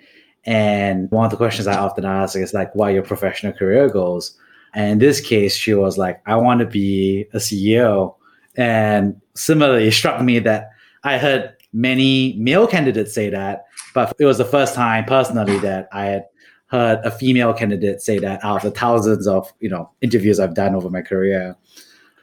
And 0.45 1.09
one 1.11 1.25
of 1.25 1.31
the 1.31 1.37
questions 1.37 1.67
I 1.67 1.77
often 1.77 2.05
ask 2.05 2.35
is 2.35 2.53
like, 2.53 2.73
what 2.73 2.89
are 2.89 2.93
your 2.93 3.03
professional 3.03 3.53
career 3.53 3.89
goals? 3.89 4.37
And 4.73 4.93
in 4.93 4.97
this 4.97 5.21
case, 5.21 5.55
she 5.55 5.73
was 5.73 5.97
like, 5.97 6.21
I 6.25 6.35
want 6.35 6.61
to 6.61 6.65
be 6.65 7.27
a 7.33 7.37
CEO. 7.37 8.15
And 8.55 9.21
similarly, 9.35 9.87
it 9.87 9.93
struck 9.93 10.21
me 10.21 10.39
that 10.39 10.71
I 11.03 11.17
heard 11.17 11.53
many 11.73 12.35
male 12.39 12.67
candidates 12.67 13.13
say 13.13 13.29
that, 13.29 13.65
but 13.93 14.13
it 14.19 14.25
was 14.25 14.37
the 14.37 14.45
first 14.45 14.73
time 14.73 15.05
personally 15.05 15.59
that 15.59 15.89
I 15.91 16.05
had 16.05 16.25
heard 16.73 16.99
a 17.05 17.11
female 17.11 17.53
candidate 17.53 18.01
say 18.01 18.17
that 18.17 18.43
out 18.43 18.57
of 18.57 18.73
the 18.73 18.79
thousands 18.79 19.27
of 19.27 19.53
you 19.59 19.69
know 19.69 19.89
interviews 20.01 20.39
I've 20.39 20.55
done 20.55 20.73
over 20.73 20.89
my 20.89 21.03
career. 21.03 21.55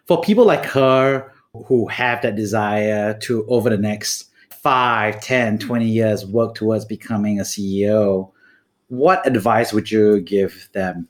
For 0.07 0.21
people 0.21 0.45
like 0.45 0.65
her 0.67 1.33
who 1.67 1.87
have 1.87 2.21
that 2.23 2.35
desire 2.35 3.15
to 3.21 3.47
over 3.47 3.71
the 3.71 3.79
next 3.79 4.31
5, 4.51 5.21
10, 5.21 5.59
20 5.59 5.87
years 5.87 6.27
work 6.27 6.55
towards 6.57 6.85
becoming 6.85 7.39
a 7.39 7.45
CEO, 7.45 8.33
what 8.89 9.25
advice 9.27 9.73
would 9.73 9.91
you 9.91 10.21
give 10.21 10.69
them? 10.73 11.09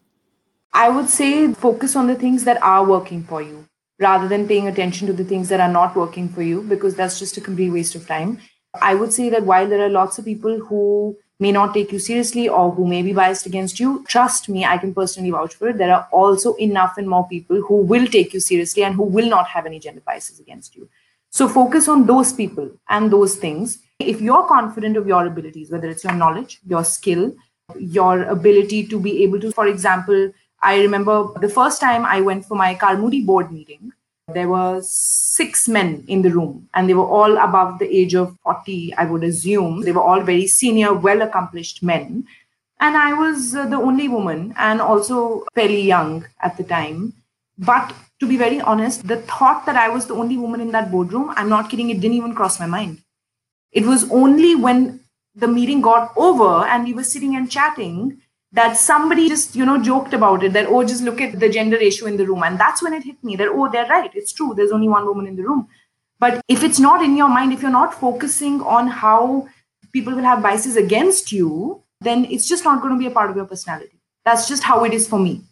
I 0.75 0.91
would 0.91 1.09
say 1.09 1.53
focus 1.55 1.97
on 1.97 2.07
the 2.07 2.15
things 2.15 2.45
that 2.45 2.63
are 2.63 2.85
working 2.85 3.25
for 3.25 3.41
you 3.43 3.65
rather 3.99 4.29
than 4.29 4.47
paying 4.47 4.69
attention 4.69 5.07
to 5.07 5.13
the 5.15 5.25
things 5.25 5.49
that 5.49 5.61
are 5.61 5.73
not 5.73 5.97
working 5.97 6.29
for 6.29 6.43
you 6.43 6.63
because 6.63 6.95
that's 6.95 7.19
just 7.19 7.39
a 7.39 7.41
complete 7.41 7.71
waste 7.71 7.95
of 7.95 8.07
time. 8.07 8.39
I 8.81 8.95
would 8.95 9.13
say 9.13 9.31
that 9.31 9.45
while 9.45 9.69
there 9.69 9.81
are 9.81 9.89
lots 9.89 10.19
of 10.19 10.27
people 10.27 10.59
who 10.59 11.17
may 11.41 11.51
not 11.51 11.73
take 11.75 11.91
you 11.91 11.99
seriously 11.99 12.49
or 12.49 12.71
who 12.71 12.87
may 12.87 13.03
be 13.03 13.13
biased 13.13 13.47
against 13.47 13.81
you, 13.81 14.05
trust 14.07 14.49
me, 14.49 14.65
I 14.65 14.79
can 14.79 14.95
personally 14.95 15.31
vouch 15.31 15.55
for 15.55 15.69
it. 15.69 15.79
There 15.79 15.93
are 15.95 16.07
also 16.13 16.55
enough 16.57 16.99
and 16.99 17.09
more 17.09 17.27
people 17.27 17.63
who 17.63 17.77
will 17.77 18.07
take 18.07 18.35
you 18.35 18.41
seriously 18.41 18.85
and 18.85 18.95
who 18.95 19.05
will 19.05 19.29
not 19.29 19.49
have 19.49 19.67
any 19.67 19.79
gender 19.79 20.03
biases 20.05 20.39
against 20.39 20.77
you. 20.77 20.89
So 21.31 21.49
focus 21.49 21.89
on 21.89 22.07
those 22.07 22.33
people 22.33 22.71
and 22.89 23.11
those 23.11 23.37
things. 23.37 23.79
If 23.99 24.21
you're 24.21 24.47
confident 24.47 24.97
of 24.97 25.07
your 25.07 25.27
abilities, 25.27 25.71
whether 25.71 25.89
it's 25.89 26.05
your 26.05 26.13
knowledge, 26.13 26.61
your 26.67 26.85
skill, 26.85 27.35
your 27.79 28.25
ability 28.25 28.87
to 28.89 29.01
be 29.01 29.23
able 29.23 29.41
to, 29.41 29.53
for 29.53 29.67
example, 29.67 30.33
I 30.63 30.81
remember 30.81 31.29
the 31.41 31.49
first 31.49 31.81
time 31.81 32.05
I 32.05 32.21
went 32.21 32.45
for 32.45 32.55
my 32.55 32.75
Carmudi 32.75 33.25
board 33.25 33.51
meeting, 33.51 33.93
there 34.35 34.49
were 34.49 34.81
six 34.83 35.69
men 35.69 36.05
in 36.09 36.23
the 36.23 36.31
room 36.31 36.69
and 36.75 36.89
they 36.89 36.95
were 36.95 37.07
all 37.07 37.37
above 37.39 37.79
the 37.79 37.89
age 38.01 38.15
of 38.15 38.37
40 38.43 38.95
i 38.95 39.05
would 39.05 39.25
assume. 39.25 39.83
They 39.83 39.93
were 39.93 40.03
all 40.03 40.21
very 40.21 40.47
senior 40.47 40.95
well 40.95 41.23
accomplished 41.23 41.83
men. 41.83 42.25
And 42.81 42.97
i 42.97 43.13
was 43.13 43.55
uh, 43.55 43.67
the 43.67 43.77
only 43.77 44.09
woman 44.09 44.55
and 44.57 44.81
also 44.81 45.45
fairly 45.55 45.83
young 45.83 46.27
at 46.41 46.57
the 46.57 46.65
time. 46.65 47.13
But 47.59 47.95
to 48.21 48.27
be 48.27 48.37
very 48.37 48.61
honest 48.61 49.07
the 49.07 49.21
thought 49.33 49.67
that 49.67 49.77
i 49.77 49.89
was 49.89 50.07
the 50.07 50.15
only 50.15 50.37
woman 50.37 50.61
in 50.61 50.73
that 50.73 50.91
boardroom 50.91 51.33
i'm 51.37 51.49
not 51.49 51.71
kidding 51.71 51.91
it 51.91 52.01
didn't 52.01 52.17
even 52.17 52.35
cross 52.35 52.61
my 52.61 52.67
mind. 52.67 53.03
It 53.73 53.87
was 53.87 54.11
only 54.11 54.55
when 54.55 55.01
the 55.35 55.49
meeting 55.49 55.81
got 55.81 56.13
over 56.17 56.67
and 56.67 56.85
we 56.85 56.93
were 56.93 57.05
sitting 57.05 57.37
and 57.37 57.51
chatting 57.51 58.21
that 58.53 58.77
somebody 58.77 59.29
just 59.29 59.55
you 59.55 59.65
know 59.65 59.81
joked 59.83 60.13
about 60.13 60.43
it 60.43 60.53
that 60.53 60.67
oh 60.67 60.83
just 60.85 61.03
look 61.03 61.21
at 61.21 61.39
the 61.39 61.49
gender 61.49 61.79
ratio 61.79 62.07
in 62.07 62.17
the 62.17 62.27
room. 62.27 62.43
And 62.43 62.59
that's 62.59 62.83
when 62.83 62.93
it 62.93 63.05
hit 63.05 63.23
me 63.23 63.37
that 63.37 63.49
oh 63.49 63.69
they're 63.71 63.87
right. 63.87 64.11
It's 64.15 64.33
true. 64.33 64.55
There's 64.55 64.73
only 64.73 64.89
one 64.89 65.07
woman 65.07 65.27
in 65.27 65.37
the 65.37 65.43
room. 65.43 65.69
But 66.19 66.43
if 66.49 66.63
it's 66.63 66.79
not 66.79 67.03
in 67.03 67.17
your 67.17 67.29
mind 67.29 67.53
if 67.53 67.63
you're 67.63 67.71
not 67.71 67.95
focusing 67.95 68.61
on 68.63 68.89
how 68.89 69.49
people 69.93 70.15
will 70.15 70.23
have 70.23 70.43
biases 70.43 70.77
against 70.77 71.33
you 71.33 71.83
then 72.01 72.25
it's 72.27 72.49
just 72.49 72.65
not 72.65 72.81
going 72.81 72.95
to 72.95 72.99
be 72.99 73.07
a 73.07 73.11
part 73.11 73.31
of 73.31 73.37
your 73.37 73.45
personality. 73.45 73.99
That's 74.25 74.49
just 74.49 74.63
how 74.63 74.85
it 74.85 74.95
is 74.95 75.07
for 75.07 75.19
me. 75.19 75.43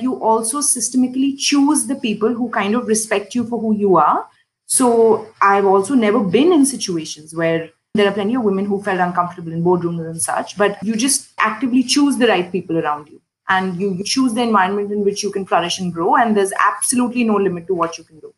You 0.00 0.16
also 0.22 0.58
systemically 0.58 1.38
choose 1.38 1.86
the 1.86 1.94
people 1.94 2.34
who 2.34 2.50
kind 2.50 2.74
of 2.74 2.88
respect 2.88 3.34
you 3.34 3.44
for 3.44 3.60
who 3.60 3.74
you 3.74 3.96
are. 3.96 4.28
So 4.66 5.26
i've 5.42 5.66
also 5.66 5.94
never 5.94 6.20
been 6.20 6.52
in 6.52 6.64
situations 6.64 7.34
where 7.34 7.70
there 7.94 8.08
are 8.08 8.12
plenty 8.12 8.34
of 8.34 8.42
women 8.42 8.64
who 8.64 8.82
felt 8.82 8.98
uncomfortable 8.98 9.52
in 9.52 9.62
boardrooms 9.62 10.04
and 10.04 10.20
such, 10.20 10.58
but 10.58 10.82
you 10.82 10.96
just 10.96 11.30
actively 11.38 11.82
choose 11.82 12.16
the 12.16 12.26
right 12.26 12.50
people 12.50 12.76
around 12.76 13.08
you 13.08 13.20
and 13.48 13.80
you 13.80 14.02
choose 14.02 14.34
the 14.34 14.42
environment 14.42 14.90
in 14.90 15.04
which 15.04 15.22
you 15.22 15.30
can 15.30 15.46
flourish 15.46 15.78
and 15.78 15.92
grow. 15.92 16.16
And 16.16 16.36
there's 16.36 16.52
absolutely 16.58 17.22
no 17.22 17.36
limit 17.36 17.68
to 17.68 17.74
what 17.74 17.96
you 17.96 18.04
can 18.04 18.18
do. 18.18 18.34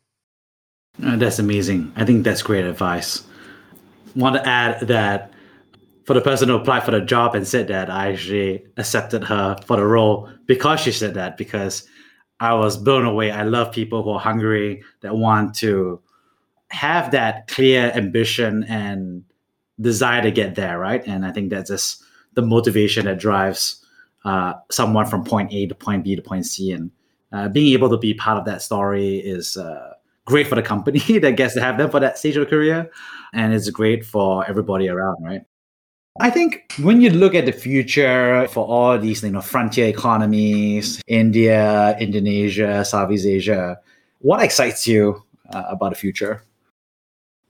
Uh, 1.03 1.15
that's 1.15 1.39
amazing. 1.39 1.91
I 1.95 2.05
think 2.05 2.23
that's 2.23 2.43
great 2.43 2.65
advice. 2.65 3.23
Want 4.15 4.35
to 4.35 4.47
add 4.47 4.87
that 4.87 5.33
for 6.05 6.13
the 6.13 6.21
person 6.21 6.49
who 6.49 6.55
applied 6.55 6.83
for 6.83 6.91
the 6.91 7.01
job 7.01 7.33
and 7.33 7.47
said 7.47 7.67
that, 7.69 7.89
I 7.89 8.11
actually 8.11 8.63
accepted 8.77 9.23
her 9.23 9.57
for 9.65 9.77
the 9.77 9.85
role 9.85 10.29
because 10.45 10.81
she 10.81 10.91
said 10.91 11.15
that, 11.15 11.35
because 11.35 11.87
I 12.39 12.53
was 12.53 12.77
blown 12.77 13.05
away. 13.05 13.31
I 13.31 13.41
love 13.41 13.71
people 13.71 14.03
who 14.03 14.11
are 14.11 14.19
hungry, 14.19 14.83
that 15.01 15.15
want 15.15 15.55
to 15.55 15.99
have 16.69 17.11
that 17.11 17.47
clear 17.47 17.91
ambition 17.95 18.63
and 18.65 19.23
desire 19.79 20.21
to 20.21 20.31
get 20.31 20.55
there, 20.55 20.79
right? 20.79 21.05
And 21.05 21.25
I 21.25 21.31
think 21.31 21.49
that's 21.49 21.69
just 21.69 22.03
the 22.33 22.41
motivation 22.41 23.05
that 23.05 23.19
drives 23.19 23.83
uh, 24.25 24.53
someone 24.71 25.05
from 25.05 25.23
point 25.23 25.53
A 25.53 25.67
to 25.67 25.75
point 25.75 26.03
B 26.03 26.15
to 26.15 26.21
point 26.21 26.45
C. 26.45 26.71
And 26.71 26.91
uh, 27.31 27.49
being 27.49 27.73
able 27.73 27.89
to 27.89 27.97
be 27.97 28.13
part 28.13 28.37
of 28.37 28.45
that 28.45 28.61
story 28.61 29.17
is 29.17 29.57
uh, 29.57 29.93
great 30.25 30.47
for 30.47 30.55
the 30.55 30.61
company 30.61 30.99
that 31.19 31.37
gets 31.37 31.53
to 31.55 31.61
have 31.61 31.77
them 31.77 31.89
for 31.89 31.99
that 31.99 32.17
stage 32.17 32.35
of 32.37 32.45
the 32.45 32.49
career. 32.49 32.91
And 33.33 33.53
it's 33.53 33.69
great 33.69 34.05
for 34.05 34.47
everybody 34.47 34.89
around, 34.89 35.23
right? 35.23 35.41
I 36.19 36.31
think 36.31 36.73
when 36.81 36.99
you 36.99 37.11
look 37.11 37.35
at 37.35 37.45
the 37.45 37.51
future 37.51 38.47
for 38.49 38.65
all 38.65 38.97
these 38.97 39.21
you 39.21 39.29
know, 39.29 39.41
frontier 39.41 39.85
economies, 39.85 40.99
India, 41.05 41.95
Indonesia, 41.99 42.83
Southeast 42.83 43.27
Asia, 43.27 43.79
what 44.19 44.41
excites 44.41 44.87
you 44.87 45.23
uh, 45.53 45.63
about 45.69 45.91
the 45.91 45.95
future? 45.95 46.43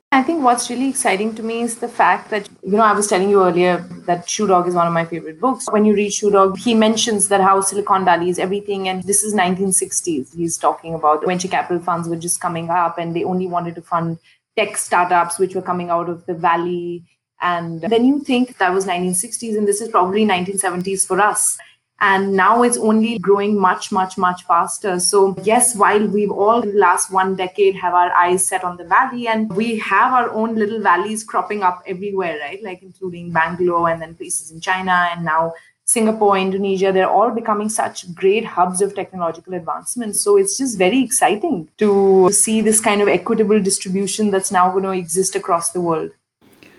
I 0.10 0.24
think 0.24 0.41
what's 0.41 0.70
really 0.70 0.88
exciting 0.88 1.36
to 1.36 1.43
me 1.43 1.62
is 1.63 1.80
the 1.80 1.89
fact 1.89 2.30
that, 2.30 2.48
you 2.63 2.78
know, 2.78 2.84
I 2.84 2.93
was 2.93 3.08
telling 3.08 3.30
you 3.30 3.43
earlier 3.43 3.80
that 4.06 4.30
Shoe 4.30 4.48
Dog 4.48 4.65
is 4.65 4.74
one 4.74 4.88
of 4.88 4.93
my 4.93 5.04
favorite 5.04 5.41
books. 5.41 5.70
When 5.70 5.84
you 5.84 5.93
read 5.93 6.13
Shoe 6.13 6.32
Dog, 6.32 6.58
he 6.58 6.74
mentions 6.74 7.28
that 7.28 7.41
how 7.41 7.60
Silicon 7.60 8.06
Valley 8.06 8.30
is 8.30 8.39
everything. 8.39 8.88
And 8.88 9.04
this 9.04 9.22
is 9.22 9.34
1960s. 9.34 10.34
He's 10.34 10.58
talking 10.58 10.93
about 10.93 11.26
venture 11.26 11.50
capital 11.50 11.84
funds 11.84 12.08
were 12.08 12.15
just 12.15 12.39
coming 12.39 12.70
up 12.70 12.98
and 12.98 13.13
they 13.13 13.26
only 13.26 13.48
wanted 13.48 13.76
to 13.76 13.82
fund 13.82 14.17
tech 14.58 14.78
startups 14.78 15.39
which 15.39 15.56
were 15.56 15.62
coming 15.62 15.89
out 15.89 16.08
of 16.08 16.26
the 16.26 16.34
valley. 16.34 17.04
And 17.41 17.82
then 17.82 18.06
you 18.06 18.22
think 18.22 18.60
that 18.60 18.74
was 18.74 18.86
1960s 18.86 19.58
and 19.58 19.67
this 19.67 19.82
is 19.82 19.89
probably 19.89 20.26
1970s 20.26 21.06
for 21.06 21.20
us 21.20 21.58
and 21.99 22.33
now 22.33 22.62
it's 22.62 22.77
only 22.77 23.17
growing 23.17 23.60
much 23.60 23.91
much 23.91 24.17
much 24.17 24.43
faster 24.43 24.99
so 24.99 25.36
yes 25.43 25.75
while 25.75 26.05
we've 26.07 26.31
all 26.31 26.62
in 26.62 26.73
the 26.73 26.79
last 26.79 27.12
one 27.12 27.36
decade 27.36 27.75
have 27.75 27.93
our 27.93 28.12
eyes 28.13 28.45
set 28.45 28.63
on 28.63 28.77
the 28.77 28.83
valley 28.83 29.27
and 29.27 29.51
we 29.53 29.77
have 29.77 30.13
our 30.13 30.29
own 30.31 30.55
little 30.55 30.81
valleys 30.81 31.23
cropping 31.23 31.63
up 31.63 31.81
everywhere 31.88 32.38
right 32.39 32.63
like 32.63 32.83
including 32.83 33.31
bangalore 33.31 33.89
and 33.89 34.01
then 34.01 34.13
places 34.13 34.51
in 34.51 34.62
china 34.62 35.10
and 35.12 35.25
now 35.25 35.51
Singapore, 35.88 36.38
Indonesia, 36.38 36.91
they're 36.91 37.10
all 37.10 37.31
becoming 37.31 37.69
such 37.69 38.13
great 38.13 38.43
hubs 38.43 38.81
of 38.81 38.93
technological 38.93 39.53
advancement. 39.53 40.17
So 40.17 40.36
it's 40.36 40.57
just 40.57 40.77
very 40.77 40.99
exciting 41.01 41.69
to 41.77 42.29
see 42.29 42.60
this 42.60 42.81
kind 42.81 43.01
of 43.01 43.07
equitable 43.07 43.62
distribution 43.62 44.29
that's 44.29 44.51
now 44.51 44.69
going 44.69 44.83
to 44.83 44.91
exist 44.91 45.38
across 45.38 45.71
the 45.71 45.79
world. 45.79 46.12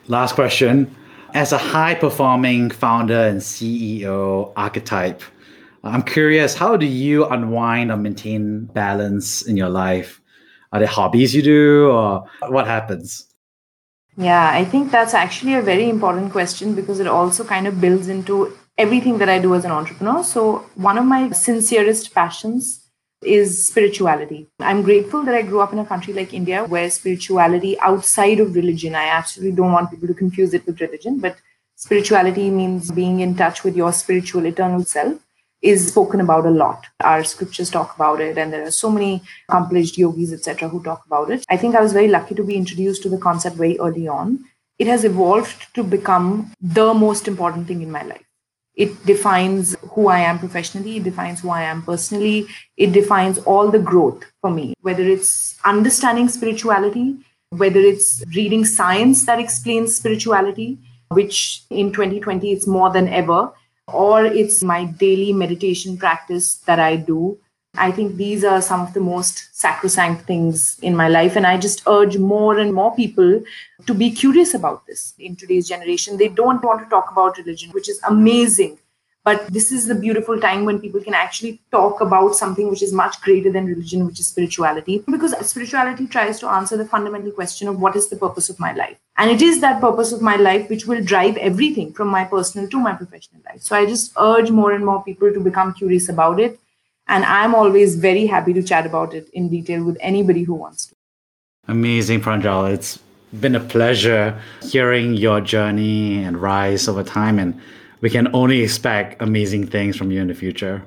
Last 0.09 0.35
question. 0.35 0.95
As 1.35 1.53
a 1.53 1.59
high 1.59 1.95
performing 1.95 2.71
founder 2.71 3.27
and 3.27 3.41
CEO 3.41 4.53
archetype, 4.57 5.23
I'm 5.85 6.03
curious, 6.03 6.55
how 6.55 6.77
do 6.77 6.87
you 6.87 7.27
unwind 7.27 7.91
or 7.91 7.97
maintain 7.97 8.65
balance 8.65 9.43
in 9.43 9.57
your 9.57 9.69
life? 9.69 10.21
Are 10.73 10.79
there 10.79 10.89
hobbies 10.89 11.35
you 11.35 11.43
do 11.43 11.91
or 11.91 12.25
what 12.49 12.67
happens? 12.67 13.27
Yeah, 14.17 14.51
I 14.51 14.65
think 14.65 14.91
that's 14.91 15.15
actually 15.15 15.55
a 15.55 15.63
very 15.63 15.89
important 15.89 16.33
question 16.33 16.75
because 16.75 16.99
it 16.99 17.07
also 17.07 17.45
kind 17.45 17.67
of 17.67 17.81
builds 17.81 18.09
into 18.09 18.57
everything 18.77 19.19
that 19.19 19.29
I 19.29 19.39
do 19.39 19.55
as 19.55 19.65
an 19.65 19.71
entrepreneur. 19.71 20.25
So, 20.25 20.67
one 20.75 20.99
of 20.99 21.05
my 21.05 21.31
sincerest 21.31 22.15
passions 22.15 22.88
is 23.23 23.67
spirituality. 23.67 24.47
I'm 24.61 24.83
grateful 24.83 25.25
that 25.25 25.35
I 25.35 25.43
grew 25.43 25.61
up 25.61 25.73
in 25.73 25.79
a 25.79 25.87
country 25.87 26.15
like 26.15 26.33
India 26.33 26.65
where 26.65 26.91
spirituality 26.91 27.79
outside 27.81 28.41
of 28.41 28.55
religion, 28.55 28.95
I 28.95 29.09
absolutely 29.09 29.57
don't 29.57 29.73
want 29.73 29.91
people 29.91 30.09
to 30.09 30.15
confuse 30.15 30.55
it 30.55 30.67
with 30.67 30.81
religion, 30.81 31.19
but 31.19 31.37
spirituality 31.75 32.51
means 32.51 32.91
being 32.91 33.21
in 33.21 33.37
touch 33.37 33.65
with 33.65 33.77
your 33.77 33.93
spiritual 33.93 34.47
eternal 34.47 34.85
self 34.85 35.19
is 35.61 35.89
spoken 35.89 36.21
about 36.21 36.47
a 36.47 36.51
lot. 36.51 36.87
Our 37.01 37.25
scriptures 37.25 37.71
talk 37.71 37.95
about 37.97 38.21
it, 38.21 38.39
and 38.39 38.53
there 38.53 38.65
are 38.65 38.71
so 38.71 38.91
many 38.91 39.23
accomplished 39.49 39.99
yogis, 39.99 40.33
etc., 40.33 40.69
who 40.69 40.83
talk 40.83 41.05
about 41.07 41.31
it. 41.31 41.45
I 41.49 41.57
think 41.57 41.75
I 41.75 41.83
was 41.83 41.93
very 41.93 42.09
lucky 42.09 42.35
to 42.37 42.45
be 42.45 42.57
introduced 42.57 43.03
to 43.03 43.09
the 43.09 43.19
concept 43.19 43.57
very 43.57 43.79
early 43.81 44.07
on. 44.07 44.45
It 44.79 44.87
has 44.87 45.05
evolved 45.05 45.75
to 45.75 45.83
become 45.83 46.53
the 46.61 46.95
most 46.95 47.27
important 47.27 47.67
thing 47.67 47.83
in 47.83 47.91
my 47.91 48.03
life. 48.03 48.28
It 48.79 49.05
defines 49.05 49.77
who 49.93 50.07
I 50.07 50.21
am 50.21 50.39
professionally, 50.39 50.99
it 50.99 51.05
defines 51.05 51.41
who 51.41 51.51
I 51.51 51.63
am 51.63 51.83
personally, 51.83 52.47
it 52.77 52.93
defines 52.93 53.39
all 53.39 53.73
the 53.73 53.81
growth 53.81 54.25
for 54.41 54.51
me, 54.51 54.75
whether 54.83 55.03
it's 55.03 55.59
understanding 55.65 56.29
spirituality, 56.29 57.19
whether 57.51 57.81
it's 57.81 58.23
reading 58.37 58.65
science 58.65 59.27
that 59.27 59.41
explains 59.41 59.97
spirituality, 59.97 60.79
which 61.09 61.65
in 61.71 61.93
2020 61.93 62.53
it's 62.53 62.69
more 62.69 62.93
than 62.93 63.09
ever 63.09 63.53
or 63.93 64.25
it's 64.25 64.63
my 64.63 64.85
daily 64.85 65.33
meditation 65.33 65.97
practice 65.97 66.57
that 66.67 66.79
I 66.79 66.97
do. 66.97 67.39
I 67.75 67.93
think 67.93 68.17
these 68.17 68.45
are 68.45 68.61
some 68.61 68.81
of 68.81 68.93
the 68.95 69.01
most 69.01 69.55
sacrosanct 69.57 70.27
things 70.27 70.79
in 70.81 70.97
my 70.97 71.09
life. 71.09 71.37
And 71.37 71.47
I 71.47 71.59
just 71.59 71.83
urge 71.87 72.19
more 72.19 72.59
and 72.59 72.75
more 72.75 72.95
people 72.95 73.43
to 73.87 73.95
be 73.95 74.11
curious 74.11 74.55
about 74.55 74.87
this 74.87 75.15
in 75.19 75.37
today's 75.37 75.69
generation. 75.69 76.17
They 76.17 76.29
don't 76.29 76.63
want 76.65 76.83
to 76.83 76.91
talk 76.91 77.11
about 77.11 77.39
religion, 77.39 77.71
which 77.71 77.89
is 77.89 78.01
amazing. 78.09 78.79
But 79.25 79.53
this 79.53 79.73
is 79.73 79.87
the 79.87 79.95
beautiful 79.95 80.41
time 80.41 80.65
when 80.65 80.81
people 80.81 81.03
can 81.03 81.13
actually 81.13 81.61
talk 81.71 82.01
about 82.01 82.35
something 82.35 82.71
which 82.71 82.83
is 82.83 82.95
much 82.95 83.21
greater 83.21 83.53
than 83.53 83.67
religion, 83.67 84.07
which 84.07 84.21
is 84.21 84.29
spirituality. 84.29 85.05
Because 85.07 85.37
spirituality 85.47 86.07
tries 86.07 86.41
to 86.41 86.49
answer 86.49 86.79
the 86.79 86.87
fundamental 86.87 87.33
question 87.33 87.69
of 87.69 87.79
what 87.79 87.95
is 87.95 88.09
the 88.09 88.17
purpose 88.17 88.49
of 88.49 88.59
my 88.59 88.73
life. 88.73 88.97
And 89.19 89.31
it 89.31 89.43
is 89.43 89.61
that 89.61 89.83
purpose 89.83 90.13
of 90.13 90.23
my 90.23 90.37
life 90.37 90.71
which 90.71 90.87
will 90.87 91.05
drive 91.05 91.37
everything 91.37 91.93
from 91.93 92.09
my 92.09 92.25
personal 92.25 92.71
to 92.71 92.79
my 92.79 92.95
professional 92.95 93.43
life. 93.45 93.61
So 93.61 93.77
I 93.77 93.85
just 93.85 94.13
urge 94.19 94.51
more 94.51 94.73
and 94.73 94.87
more 94.87 95.05
people 95.05 95.31
to 95.31 95.41
become 95.41 95.75
curious 95.75 96.09
about 96.09 96.41
it. 96.41 96.59
And 97.09 97.25
I'm 97.25 97.55
always 97.55 97.97
very 97.97 98.27
happy 98.27 98.53
to 98.53 98.63
chat 98.63 98.87
about 98.87 99.15
it 99.15 99.29
in 99.31 99.49
detail 99.49 99.83
with 99.85 99.97
anybody 100.01 100.43
who 100.43 100.55
wants 100.55 100.87
to. 100.87 100.95
Amazing, 101.67 102.21
Pranjal. 102.21 102.73
It's 102.73 102.99
been 103.41 103.55
a 103.55 103.61
pleasure 103.61 104.41
hearing 104.63 105.15
your 105.15 105.41
journey 105.41 106.23
and 106.23 106.41
rise 106.41 106.89
over 106.89 107.03
time. 107.03 107.39
And 107.39 107.61
we 108.01 108.11
can 108.11 108.35
only 108.35 108.63
expect 108.63 109.21
amazing 109.21 109.67
things 109.67 109.97
from 109.97 110.11
you 110.11 110.21
in 110.21 110.29
the 110.29 110.35
future. 110.35 110.85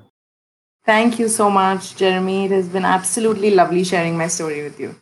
Thank 0.85 1.19
you 1.19 1.27
so 1.27 1.49
much, 1.49 1.95
Jeremy. 1.95 2.45
It 2.45 2.51
has 2.51 2.67
been 2.67 2.85
absolutely 2.85 3.51
lovely 3.51 3.83
sharing 3.83 4.17
my 4.17 4.27
story 4.27 4.63
with 4.63 4.79
you. 4.79 4.95